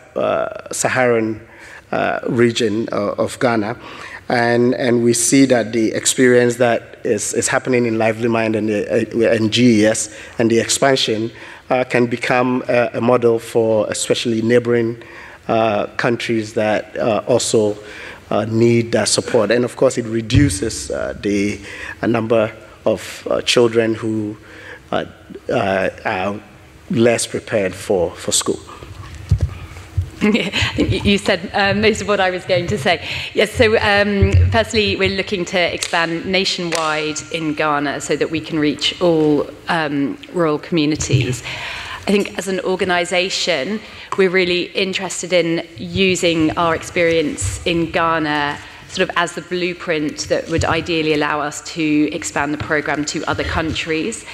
Saharan 0.72 1.40
region 2.28 2.90
of 2.90 3.40
Ghana. 3.40 3.78
And, 4.30 4.74
and 4.76 5.04
we 5.04 5.14
see 5.14 5.46
that 5.46 5.72
the 5.72 5.94
experience 5.94 6.58
that 6.58 6.97
is, 7.08 7.34
is 7.34 7.48
happening 7.48 7.86
in 7.86 7.98
Lively 7.98 8.28
Mind 8.28 8.56
and, 8.56 8.70
uh, 8.70 9.30
and 9.30 9.52
GES 9.52 10.16
and 10.40 10.52
the 10.52 10.60
expansion 10.60 11.32
uh, 11.70 11.84
can 11.84 12.06
become 12.08 12.64
a, 12.68 12.92
a, 12.94 13.02
model 13.02 13.40
for 13.40 13.88
especially 13.90 14.42
neighboring 14.42 15.02
uh, 15.48 15.88
countries 15.98 16.54
that 16.54 16.98
uh, 16.98 17.24
also 17.28 17.78
uh, 18.30 18.46
need 18.46 18.92
that 18.92 19.08
support. 19.08 19.52
And 19.52 19.64
of 19.66 19.76
course, 19.76 19.98
it 19.98 20.06
reduces 20.06 20.92
uh, 20.92 21.14
the 21.22 21.60
number 22.06 22.54
of 22.86 23.28
children 23.46 23.96
who 23.96 24.38
are 24.92 25.08
less 26.90 27.28
prepared 27.28 27.76
for, 27.76 28.12
for 28.12 28.32
school. 28.32 28.60
you 30.78 31.18
said 31.20 31.52
um, 31.54 31.82
most 31.82 32.02
of 32.02 32.08
what 32.08 32.20
I 32.20 32.32
was 32.32 32.44
going 32.46 32.66
to 32.68 32.78
say. 32.78 33.08
Yes, 33.36 33.52
so 33.52 33.78
um, 33.78 34.32
firstly, 34.52 34.96
we're 34.96 35.16
looking 35.16 35.46
to 35.46 35.74
expand 35.74 36.26
nationwide 36.26 37.20
in 37.32 37.54
Ghana 37.54 38.02
so 38.02 38.16
that 38.16 38.32
we 38.32 38.42
can 38.42 38.58
reach 38.58 39.00
all 39.00 39.48
um, 39.68 40.18
rural 40.34 40.58
communities. 40.58 41.44
I 42.08 42.12
think 42.12 42.38
as 42.38 42.48
an 42.48 42.62
organization, 42.62 43.80
we're 44.18 44.32
really 44.32 44.64
interested 44.72 45.34
in 45.34 45.68
using 45.78 46.58
our 46.58 46.74
experience 46.74 47.64
in 47.68 47.92
Ghana 47.92 48.58
sort 48.88 49.10
of 49.10 49.16
as 49.18 49.34
the 49.34 49.42
blueprint 49.42 50.30
that 50.30 50.50
would 50.50 50.66
ideally 50.66 51.14
allow 51.14 51.42
us 51.42 51.62
to 51.74 52.10
expand 52.12 52.54
the 52.54 52.58
program 52.58 53.06
to 53.06 53.24
other 53.26 53.44
countries. 53.44 54.26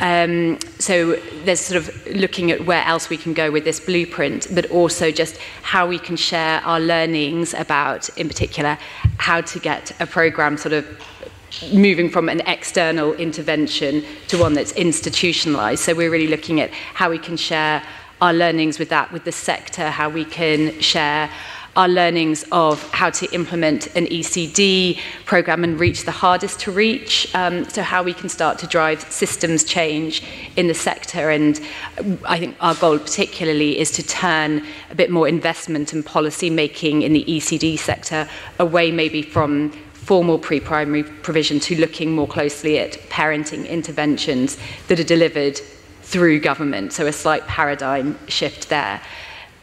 Um, 0.00 0.58
so 0.78 1.16
there's 1.44 1.60
sort 1.60 1.76
of 1.76 2.06
looking 2.14 2.50
at 2.50 2.64
where 2.64 2.82
else 2.84 3.10
we 3.10 3.16
can 3.16 3.34
go 3.34 3.50
with 3.50 3.64
this 3.64 3.80
blueprint, 3.80 4.48
but 4.54 4.70
also 4.70 5.10
just 5.10 5.36
how 5.62 5.86
we 5.86 5.98
can 5.98 6.16
share 6.16 6.60
our 6.62 6.80
learnings 6.80 7.52
about, 7.54 8.08
in 8.18 8.26
particular, 8.26 8.78
how 9.18 9.42
to 9.42 9.58
get 9.58 9.92
a 10.00 10.06
program 10.06 10.56
sort 10.56 10.72
of 10.72 10.86
moving 11.72 12.08
from 12.08 12.28
an 12.28 12.40
external 12.46 13.12
intervention 13.14 14.02
to 14.28 14.38
one 14.38 14.54
that's 14.54 14.72
institutionalized. 14.72 15.82
So 15.82 15.94
we're 15.94 16.10
really 16.10 16.28
looking 16.28 16.60
at 16.60 16.70
how 16.70 17.10
we 17.10 17.18
can 17.18 17.36
share 17.36 17.82
our 18.20 18.32
learnings 18.32 18.78
with 18.78 18.88
that, 18.90 19.12
with 19.12 19.24
the 19.24 19.32
sector, 19.32 19.90
how 19.90 20.08
we 20.08 20.24
can 20.24 20.78
share 20.80 21.30
our 21.80 21.88
learnings 21.88 22.44
of 22.52 22.76
how 22.90 23.08
to 23.08 23.24
implement 23.32 23.86
an 23.96 24.04
ECD 24.04 24.98
program 25.24 25.64
and 25.64 25.80
reach 25.80 26.04
the 26.04 26.10
hardest 26.10 26.60
to 26.60 26.70
reach. 26.70 27.34
Um, 27.34 27.64
so, 27.70 27.80
how 27.82 28.02
we 28.02 28.12
can 28.12 28.28
start 28.28 28.58
to 28.58 28.66
drive 28.66 29.00
systems 29.10 29.64
change 29.64 30.22
in 30.56 30.66
the 30.66 30.74
sector. 30.74 31.30
And 31.30 31.58
I 32.28 32.38
think 32.38 32.54
our 32.60 32.74
goal, 32.74 32.98
particularly, 32.98 33.78
is 33.78 33.90
to 33.92 34.02
turn 34.02 34.62
a 34.90 34.94
bit 34.94 35.10
more 35.10 35.26
investment 35.26 35.94
and 35.94 36.04
policy 36.04 36.50
making 36.50 37.00
in 37.00 37.14
the 37.14 37.24
ECD 37.24 37.78
sector 37.78 38.28
away 38.58 38.90
maybe 38.90 39.22
from 39.22 39.70
formal 39.94 40.38
pre-primary 40.38 41.04
provision 41.04 41.60
to 41.60 41.80
looking 41.80 42.12
more 42.12 42.28
closely 42.28 42.78
at 42.78 42.92
parenting 43.08 43.66
interventions 43.66 44.58
that 44.88 45.00
are 45.00 45.04
delivered 45.16 45.58
through 46.02 46.40
government. 46.40 46.92
So 46.92 47.06
a 47.06 47.12
slight 47.12 47.46
paradigm 47.46 48.18
shift 48.28 48.68
there. 48.68 49.00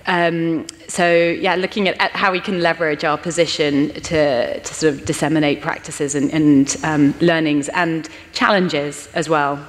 Um, 0.07 0.65
so 0.87 1.13
yeah, 1.13 1.55
looking 1.55 1.89
at, 1.89 1.99
at, 1.99 2.11
how 2.11 2.31
we 2.31 2.39
can 2.39 2.61
leverage 2.61 3.03
our 3.03 3.17
position 3.17 3.89
to, 3.89 4.59
to 4.59 4.73
sort 4.73 4.93
of 4.93 5.05
disseminate 5.05 5.61
practices 5.61 6.15
and, 6.15 6.33
and 6.33 6.77
um, 6.83 7.13
learnings 7.19 7.67
and 7.69 8.07
challenges 8.31 9.09
as 9.13 9.27
well. 9.27 9.59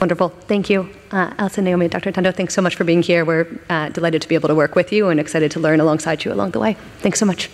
Wonderful. 0.00 0.30
Thank 0.48 0.70
you. 0.70 0.88
Uh, 1.12 1.32
Alison, 1.38 1.64
Naomi, 1.64 1.88
Dr. 1.88 2.10
Tandoh, 2.10 2.34
thanks 2.34 2.54
so 2.54 2.62
much 2.62 2.74
for 2.74 2.84
being 2.84 3.02
here. 3.02 3.24
We're 3.24 3.46
uh, 3.68 3.90
delighted 3.90 4.22
to 4.22 4.28
be 4.28 4.34
able 4.34 4.48
to 4.48 4.54
work 4.54 4.74
with 4.74 4.92
you 4.92 5.08
and 5.08 5.20
excited 5.20 5.50
to 5.52 5.60
learn 5.60 5.78
alongside 5.78 6.24
you 6.24 6.32
along 6.32 6.52
the 6.52 6.58
way. 6.58 6.76
Thanks 7.00 7.18
so 7.18 7.26
much. 7.26 7.48